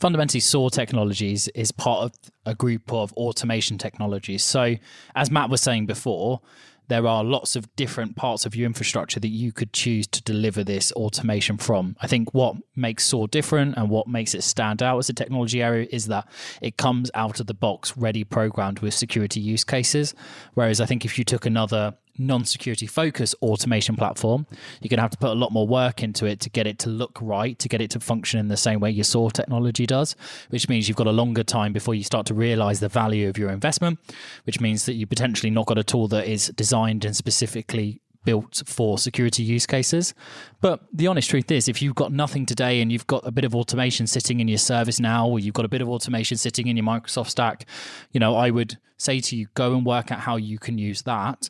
Fundamentally, 0.00 0.40
SOAR 0.40 0.68
Technologies 0.68 1.46
is 1.54 1.70
part 1.70 2.02
of 2.02 2.12
a 2.44 2.56
group 2.56 2.92
of 2.92 3.12
automation 3.12 3.78
technologies. 3.78 4.42
So, 4.42 4.74
as 5.14 5.30
Matt 5.30 5.48
was 5.48 5.60
saying 5.60 5.86
before, 5.86 6.40
there 6.88 7.06
are 7.06 7.22
lots 7.22 7.54
of 7.54 7.74
different 7.76 8.16
parts 8.16 8.44
of 8.46 8.56
your 8.56 8.66
infrastructure 8.66 9.20
that 9.20 9.28
you 9.28 9.52
could 9.52 9.72
choose 9.72 10.08
to 10.08 10.20
deliver 10.22 10.64
this 10.64 10.90
automation 10.92 11.56
from. 11.56 11.96
I 12.00 12.08
think 12.08 12.34
what 12.34 12.56
makes 12.74 13.06
SOAR 13.06 13.28
different 13.28 13.76
and 13.76 13.88
what 13.90 14.08
makes 14.08 14.34
it 14.34 14.42
stand 14.42 14.82
out 14.82 14.98
as 14.98 15.08
a 15.08 15.12
technology 15.12 15.62
area 15.62 15.86
is 15.92 16.08
that 16.08 16.26
it 16.60 16.76
comes 16.76 17.12
out 17.14 17.38
of 17.38 17.46
the 17.46 17.54
box 17.54 17.96
ready 17.96 18.24
programmed 18.24 18.80
with 18.80 18.92
security 18.92 19.38
use 19.38 19.62
cases. 19.62 20.16
Whereas 20.54 20.80
I 20.80 20.86
think 20.86 21.04
if 21.04 21.16
you 21.16 21.24
took 21.24 21.46
another 21.46 21.94
non-security 22.18 22.86
focused 22.86 23.34
automation 23.42 23.96
platform 23.96 24.46
you're 24.80 24.88
going 24.88 24.98
to 24.98 25.02
have 25.02 25.10
to 25.10 25.18
put 25.18 25.30
a 25.30 25.34
lot 25.34 25.52
more 25.52 25.66
work 25.66 26.02
into 26.02 26.26
it 26.26 26.40
to 26.40 26.50
get 26.50 26.66
it 26.66 26.78
to 26.78 26.88
look 26.88 27.18
right 27.20 27.58
to 27.58 27.68
get 27.68 27.80
it 27.80 27.90
to 27.90 28.00
function 28.00 28.38
in 28.38 28.48
the 28.48 28.56
same 28.56 28.80
way 28.80 28.90
your 28.90 29.04
SOAR 29.04 29.30
technology 29.30 29.86
does 29.86 30.14
which 30.50 30.68
means 30.68 30.88
you've 30.88 30.96
got 30.96 31.06
a 31.06 31.12
longer 31.12 31.42
time 31.42 31.72
before 31.72 31.94
you 31.94 32.02
start 32.02 32.26
to 32.26 32.34
realize 32.34 32.80
the 32.80 32.88
value 32.88 33.28
of 33.28 33.38
your 33.38 33.50
investment 33.50 33.98
which 34.44 34.60
means 34.60 34.86
that 34.86 34.94
you 34.94 35.06
potentially 35.06 35.50
not 35.50 35.66
got 35.66 35.78
a 35.78 35.84
tool 35.84 36.08
that 36.08 36.26
is 36.26 36.48
designed 36.48 37.04
and 37.04 37.16
specifically 37.16 38.00
built 38.24 38.62
for 38.66 38.98
security 38.98 39.42
use 39.42 39.66
cases. 39.66 40.14
But 40.60 40.80
the 40.92 41.06
honest 41.06 41.30
truth 41.30 41.50
is, 41.50 41.68
if 41.68 41.82
you've 41.82 41.94
got 41.94 42.12
nothing 42.12 42.46
today 42.46 42.80
and 42.80 42.92
you've 42.92 43.06
got 43.06 43.26
a 43.26 43.32
bit 43.32 43.44
of 43.44 43.54
automation 43.54 44.06
sitting 44.06 44.40
in 44.40 44.48
your 44.48 44.58
ServiceNow, 44.58 45.26
or 45.26 45.38
you've 45.38 45.54
got 45.54 45.64
a 45.64 45.68
bit 45.68 45.82
of 45.82 45.88
automation 45.88 46.36
sitting 46.36 46.68
in 46.68 46.76
your 46.76 46.86
Microsoft 46.86 47.28
stack, 47.28 47.66
you 48.12 48.20
know, 48.20 48.34
I 48.34 48.50
would 48.50 48.78
say 48.96 49.20
to 49.20 49.36
you, 49.36 49.48
go 49.54 49.74
and 49.74 49.84
work 49.84 50.12
out 50.12 50.20
how 50.20 50.36
you 50.36 50.58
can 50.58 50.78
use 50.78 51.02
that 51.02 51.48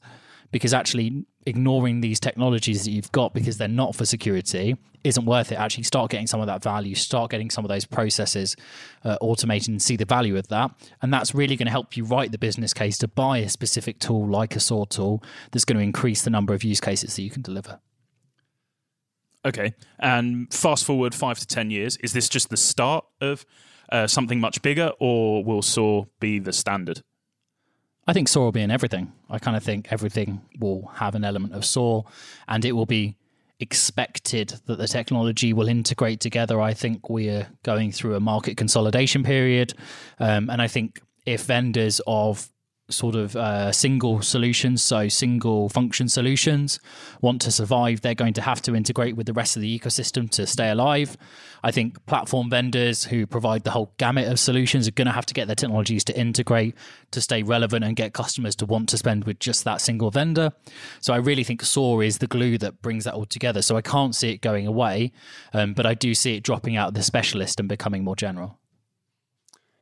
because 0.53 0.73
actually 0.73 1.25
ignoring 1.47 2.01
these 2.01 2.21
technologies 2.21 2.85
that 2.85 2.91
you've 2.91 3.11
got 3.11 3.35
because 3.35 3.57
they're 3.57 3.67
not 3.67 3.97
for 3.97 4.05
security 4.05 4.77
isn't 5.03 5.25
worth 5.25 5.51
it. 5.51 5.57
Actually, 5.57 5.83
start 5.83 6.11
getting 6.11 6.29
some 6.29 6.41
of 6.41 6.47
that 6.47 6.63
value, 6.63 6.95
start 6.95 7.31
getting 7.31 7.51
some 7.51 7.65
of 7.65 7.69
those 7.69 7.85
processes 7.85 8.55
uh, 9.05 9.17
automated 9.21 9.69
and 9.71 9.83
see 9.83 9.97
the 9.97 10.05
value 10.05 10.37
of 10.37 10.47
that. 10.49 10.71
And 11.01 11.13
that's 11.13 11.35
really 11.35 11.57
going 11.57 11.67
to 11.67 11.73
help 11.73 11.97
you 11.97 12.05
write 12.05 12.31
the 12.31 12.39
business 12.39 12.73
case 12.73 12.99
to 12.99 13.09
buy 13.09 13.39
a 13.39 13.49
specific 13.49 13.99
tool 13.99 14.29
like 14.29 14.55
a 14.55 14.61
SOAR 14.61 14.87
tool 14.87 15.23
that's 15.51 15.65
going 15.65 15.79
to 15.79 15.83
increase 15.83 16.23
the 16.23 16.31
number 16.31 16.55
of 16.55 16.63
use 16.63 16.81
cases 16.81 17.17
that 17.17 17.23
you 17.23 17.31
can 17.31 17.43
deliver. 17.43 17.81
Okay. 19.45 19.75
And 19.99 20.53
fast 20.53 20.85
forward 20.85 21.15
five 21.15 21.39
to 21.41 21.47
10 21.47 21.71
years, 21.71 21.97
is 21.97 22.13
this 22.13 22.29
just 22.29 22.51
the 22.51 22.57
start 22.57 23.05
of 23.21 23.45
uh, 23.91 24.07
something 24.07 24.39
much 24.39 24.63
bigger 24.63 24.93
or 25.01 25.43
will 25.43 25.63
SOAR 25.63 26.07
be 26.21 26.39
the 26.39 26.53
standard? 26.53 27.03
I 28.07 28.13
think 28.13 28.29
SOAR 28.29 28.45
will 28.45 28.53
be 28.53 28.63
in 28.63 28.71
everything. 28.71 29.13
I 29.31 29.39
kind 29.39 29.57
of 29.57 29.63
think 29.63 29.93
everything 29.93 30.41
will 30.59 30.91
have 30.95 31.15
an 31.15 31.25
element 31.25 31.55
of 31.55 31.65
SOAR 31.65 32.05
and 32.49 32.65
it 32.65 32.73
will 32.73 32.87
be 32.87 33.17
expected 33.61 34.55
that 34.67 34.77
the 34.77 34.89
technology 34.89 35.53
will 35.53 35.69
integrate 35.69 36.19
together. 36.19 36.61
I 36.61 36.75
think 36.75 37.09
we 37.09 37.29
are 37.29 37.47
going 37.63 37.93
through 37.93 38.17
a 38.17 38.21
market 38.21 38.57
consolidation 38.57 39.23
period. 39.23 39.75
Um, 40.19 40.51
and 40.51 40.61
I 40.61 40.67
think 40.67 41.01
if 41.27 41.45
vendors 41.45 42.01
of 42.07 42.51
sort 42.93 43.15
of 43.15 43.35
uh, 43.37 43.73
single 43.73 44.23
solutions, 44.23 44.83
so 44.83 45.09
single 45.09 45.69
function 45.69 46.09
solutions, 46.09 46.79
want 47.21 47.41
to 47.43 47.51
survive, 47.51 48.01
they're 48.01 48.15
going 48.15 48.35
to 48.35 48.43
have 48.43 48.63
to 48.63 48.75
integrate 48.75 49.17
with 49.17 49.27
the 49.27 49.33
rest 49.33 49.57
of 49.57 49.63
the 49.63 49.79
ecosystem 49.79 50.31
to 50.31 50.47
stay 50.47 50.71
alive. 50.71 51.17
I 51.63 51.71
think 51.71 52.05
platform 52.07 52.51
vendors 52.51 53.05
who 53.05 53.27
provide 53.27 53.65
the 53.65 53.71
whole 53.71 53.93
gamut 53.99 54.29
of 54.29 54.39
solutions 54.39 54.89
are 54.89 54.93
going 54.93 55.07
to 55.07 55.13
have 55.13 55.27
to 55.27 55.35
get 55.35 55.47
their 55.47 55.57
technologies 55.57 56.05
to 56.05 56.19
integrate 56.19 56.75
to 57.13 57.21
stay 57.21 57.43
relevant 57.43 57.85
and 57.85 57.97
get 57.97 58.13
customers 58.13 58.57
to 58.57 58.67
want 58.67 58.89
to 58.91 58.99
spend 58.99 59.25
with 59.25 59.39
just 59.39 59.65
that 59.65 59.81
single 59.81 60.11
vendor. 60.11 60.53
So 61.01 61.15
I 61.15 61.19
really 61.19 61.45
think 61.45 61.63
SOAR 61.63 62.03
is 62.03 62.19
the 62.19 62.27
glue 62.27 62.59
that 62.59 62.83
brings 62.83 63.05
that 63.05 63.15
all 63.15 63.27
together. 63.27 63.63
So 63.63 63.77
I 63.77 63.83
can't 63.83 64.15
see 64.15 64.31
it 64.31 64.41
going 64.41 64.67
away, 64.67 65.13
um, 65.53 65.75
but 65.75 65.87
I 65.87 65.95
do 65.95 66.15
see 66.15 66.37
it 66.37 66.43
dropping 66.43 66.77
out 66.77 66.89
of 66.89 66.95
the 66.95 67.03
specialist 67.03 67.61
and 67.61 67.69
becoming 67.69 68.05
more 68.05 68.17
general. 68.17 68.59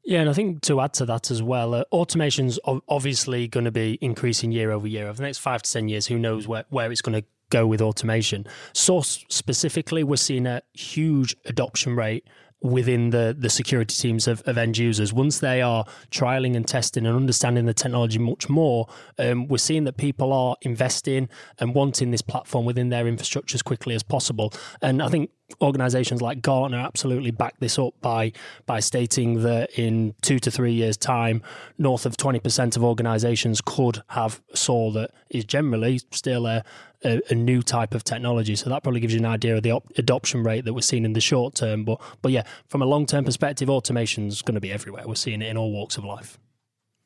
Yeah, 0.04 0.20
and 0.20 0.30
I 0.30 0.32
think 0.32 0.62
to 0.62 0.80
add 0.80 0.94
to 0.94 1.06
that 1.06 1.30
as 1.30 1.42
well, 1.42 1.74
uh, 1.74 1.84
automation's 1.92 2.58
obviously 2.88 3.48
going 3.48 3.64
to 3.64 3.70
be 3.70 3.98
increasing 4.00 4.50
year 4.50 4.70
over 4.70 4.86
year. 4.86 5.04
Over 5.06 5.18
the 5.18 5.22
next 5.22 5.38
five 5.38 5.62
to 5.62 5.70
10 5.70 5.88
years, 5.88 6.06
who 6.06 6.18
knows 6.18 6.48
where, 6.48 6.64
where 6.70 6.90
it's 6.90 7.02
going 7.02 7.20
to 7.20 7.26
go 7.50 7.66
with 7.66 7.82
automation. 7.82 8.46
SOAR 8.72 9.04
specifically, 9.04 10.02
we're 10.02 10.16
seeing 10.16 10.46
a 10.46 10.62
huge 10.72 11.36
adoption 11.44 11.96
rate 11.96 12.26
within 12.62 13.08
the 13.10 13.34
the 13.38 13.48
security 13.48 13.94
teams 13.94 14.28
of, 14.28 14.42
of 14.42 14.58
end 14.58 14.76
users. 14.76 15.12
Once 15.12 15.38
they 15.38 15.62
are 15.62 15.84
trialing 16.10 16.54
and 16.54 16.66
testing 16.66 17.06
and 17.06 17.16
understanding 17.16 17.64
the 17.66 17.74
technology 17.74 18.18
much 18.18 18.48
more, 18.48 18.86
um, 19.18 19.48
we're 19.48 19.58
seeing 19.58 19.84
that 19.84 19.96
people 19.96 20.32
are 20.32 20.56
investing 20.62 21.28
and 21.58 21.74
wanting 21.74 22.10
this 22.10 22.22
platform 22.22 22.64
within 22.64 22.90
their 22.90 23.06
infrastructure 23.06 23.54
as 23.54 23.62
quickly 23.62 23.94
as 23.94 24.02
possible. 24.02 24.52
And 24.82 25.02
I 25.02 25.08
think 25.08 25.30
organizations 25.60 26.22
like 26.22 26.42
Gartner 26.42 26.78
absolutely 26.78 27.30
back 27.30 27.58
this 27.58 27.78
up 27.78 27.94
by 28.00 28.32
by 28.66 28.80
stating 28.80 29.42
that 29.42 29.78
in 29.78 30.14
two 30.22 30.38
to 30.38 30.50
three 30.50 30.72
years' 30.72 30.96
time, 30.96 31.42
north 31.78 32.06
of 32.06 32.16
twenty 32.16 32.40
percent 32.40 32.76
of 32.76 32.84
organizations 32.84 33.60
could 33.60 34.02
have 34.08 34.42
SOAR 34.54 34.92
that 34.92 35.10
is 35.30 35.44
generally 35.44 36.00
still 36.10 36.46
a 36.46 36.64
a, 37.04 37.20
a, 37.30 37.34
new 37.34 37.62
type 37.62 37.94
of 37.94 38.04
technology. 38.04 38.54
So 38.54 38.68
that 38.68 38.82
probably 38.82 39.00
gives 39.00 39.14
you 39.14 39.20
an 39.20 39.26
idea 39.26 39.56
of 39.56 39.62
the 39.62 39.70
op- 39.70 39.90
adoption 39.96 40.42
rate 40.42 40.66
that 40.66 40.74
we're 40.74 40.82
seeing 40.82 41.04
in 41.04 41.14
the 41.14 41.20
short 41.20 41.54
term. 41.54 41.84
But 41.84 42.00
but 42.22 42.32
yeah, 42.32 42.44
from 42.68 42.82
a 42.82 42.86
long 42.86 43.06
term 43.06 43.24
perspective, 43.24 43.70
automation 43.70 44.28
is 44.28 44.42
going 44.42 44.54
to 44.54 44.60
be 44.60 44.70
everywhere. 44.70 45.04
We're 45.06 45.14
seeing 45.14 45.42
it 45.42 45.48
in 45.48 45.56
all 45.56 45.72
walks 45.72 45.96
of 45.96 46.04
life. 46.04 46.38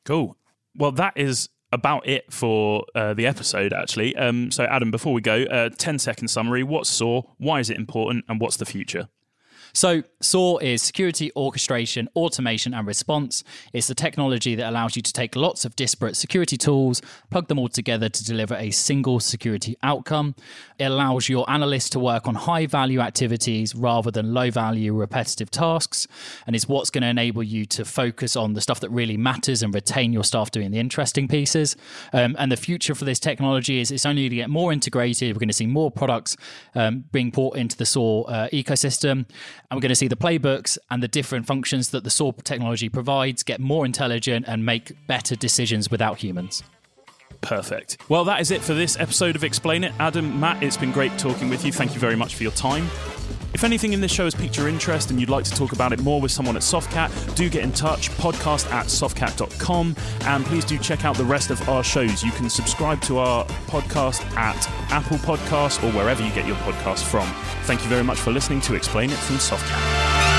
Cool. 0.03 0.37
Well, 0.75 0.91
that 0.91 1.13
is 1.15 1.49
about 1.75 2.07
it 2.07 2.31
for 2.33 2.85
uh, 2.95 3.13
the 3.13 3.27
episode, 3.27 3.73
actually. 3.73 4.15
Um, 4.15 4.49
so, 4.49 4.63
Adam, 4.63 4.89
before 4.89 5.13
we 5.13 5.21
go, 5.21 5.43
uh, 5.43 5.69
10 5.69 5.99
second 5.99 6.29
summary. 6.29 6.63
What's 6.63 6.89
SOAR? 6.89 7.25
Why 7.37 7.59
is 7.59 7.69
it 7.69 7.77
important? 7.77 8.25
And 8.27 8.41
what's 8.41 8.57
the 8.57 8.65
future? 8.65 9.09
So, 9.75 10.03
SOAR 10.21 10.63
is 10.63 10.81
security 10.81 11.33
orchestration, 11.35 12.07
automation, 12.15 12.73
and 12.73 12.87
response. 12.87 13.43
It's 13.73 13.87
the 13.87 13.93
technology 13.93 14.55
that 14.55 14.69
allows 14.69 14.95
you 14.95 15.01
to 15.01 15.11
take 15.11 15.35
lots 15.35 15.65
of 15.65 15.75
disparate 15.75 16.15
security 16.15 16.55
tools, 16.55 17.01
plug 17.29 17.49
them 17.49 17.59
all 17.59 17.67
together 17.67 18.07
to 18.07 18.23
deliver 18.23 18.55
a 18.55 18.71
single 18.71 19.19
security 19.19 19.75
outcome. 19.83 20.33
It 20.79 20.85
allows 20.85 21.27
your 21.27 21.47
analysts 21.49 21.89
to 21.89 21.99
work 21.99 22.25
on 22.25 22.35
high 22.35 22.67
value 22.67 23.01
activities 23.01 23.75
rather 23.75 24.11
than 24.11 24.33
low 24.33 24.49
value 24.49 24.93
repetitive 24.93 25.51
tasks. 25.51 26.07
And 26.47 26.55
it's 26.55 26.69
what's 26.69 26.89
going 26.89 27.01
to 27.01 27.09
enable 27.09 27.43
you 27.43 27.65
to 27.65 27.83
focus 27.83 28.37
on 28.37 28.53
the 28.53 28.61
stuff 28.61 28.79
that 28.79 28.89
really 28.91 29.17
matters 29.17 29.61
and 29.61 29.75
retain 29.75 30.13
your 30.13 30.23
staff 30.23 30.51
doing 30.51 30.71
the 30.71 30.79
interesting 30.79 31.27
pieces. 31.27 31.75
Um, 32.13 32.37
and 32.39 32.49
the 32.49 32.57
future 32.57 32.95
for 32.95 33.03
this 33.03 33.19
technology 33.19 33.81
is 33.81 33.91
it's 33.91 34.05
only 34.05 34.21
going 34.21 34.29
to 34.29 34.35
get 34.37 34.49
more 34.49 34.71
integrated. 34.71 35.35
We're 35.35 35.39
going 35.39 35.49
to 35.49 35.53
see 35.53 35.67
more 35.67 35.91
products 35.91 36.37
um, 36.75 37.03
being 37.11 37.29
brought 37.29 37.57
into 37.57 37.75
the 37.75 37.85
SOAR 37.85 38.25
uh, 38.29 38.47
ecosystem 38.53 39.25
and 39.69 39.77
we're 39.77 39.81
going 39.81 39.89
to 39.89 39.95
see 39.95 40.07
the 40.07 40.15
playbooks 40.15 40.77
and 40.91 41.01
the 41.01 41.07
different 41.07 41.45
functions 41.45 41.89
that 41.89 42.03
the 42.03 42.09
SOAR 42.09 42.33
technology 42.43 42.89
provides 42.89 43.43
get 43.43 43.59
more 43.59 43.85
intelligent 43.85 44.45
and 44.47 44.65
make 44.65 44.93
better 45.07 45.35
decisions 45.35 45.89
without 45.89 46.19
humans. 46.19 46.63
Perfect. 47.41 47.97
Well, 48.09 48.23
that 48.25 48.41
is 48.41 48.51
it 48.51 48.61
for 48.61 48.73
this 48.73 48.97
episode 48.99 49.35
of 49.35 49.43
Explain 49.43 49.83
It. 49.83 49.93
Adam, 49.99 50.39
Matt, 50.39 50.63
it's 50.63 50.77
been 50.77 50.91
great 50.91 51.17
talking 51.17 51.49
with 51.49 51.63
you. 51.65 51.71
Thank 51.71 51.93
you 51.93 51.99
very 51.99 52.15
much 52.15 52.35
for 52.35 52.43
your 52.43 52.51
time. 52.53 52.89
If 53.53 53.63
anything 53.63 53.93
in 53.93 54.01
this 54.01 54.11
show 54.11 54.25
has 54.25 54.35
piqued 54.35 54.57
your 54.57 54.67
interest 54.67 55.11
and 55.11 55.19
you'd 55.19 55.29
like 55.29 55.45
to 55.45 55.51
talk 55.51 55.71
about 55.71 55.93
it 55.93 55.99
more 56.01 56.19
with 56.19 56.31
someone 56.31 56.57
at 56.57 56.61
Softcat, 56.61 57.35
do 57.35 57.49
get 57.49 57.63
in 57.63 57.71
touch, 57.71 58.09
podcast 58.11 58.69
at 58.69 58.87
softcat.com, 58.87 59.95
and 60.25 60.45
please 60.45 60.65
do 60.65 60.77
check 60.77 61.05
out 61.05 61.15
the 61.15 61.23
rest 61.23 61.51
of 61.51 61.69
our 61.69 61.81
shows. 61.81 62.21
You 62.21 62.31
can 62.31 62.49
subscribe 62.49 62.99
to 63.03 63.17
our 63.17 63.45
podcast 63.67 64.25
at 64.35 64.69
Apple 64.91 65.17
Podcasts 65.19 65.81
or 65.81 65.91
wherever 65.93 66.21
you 66.21 66.33
get 66.33 66.45
your 66.45 66.57
podcasts 66.57 67.03
from. 67.03 67.27
Thank 67.63 67.81
you 67.83 67.87
very 67.87 68.03
much 68.03 68.17
for 68.17 68.31
listening 68.31 68.59
to 68.61 68.75
Explain 68.75 69.09
It 69.09 69.17
from 69.19 69.37
Softcat. 69.37 70.34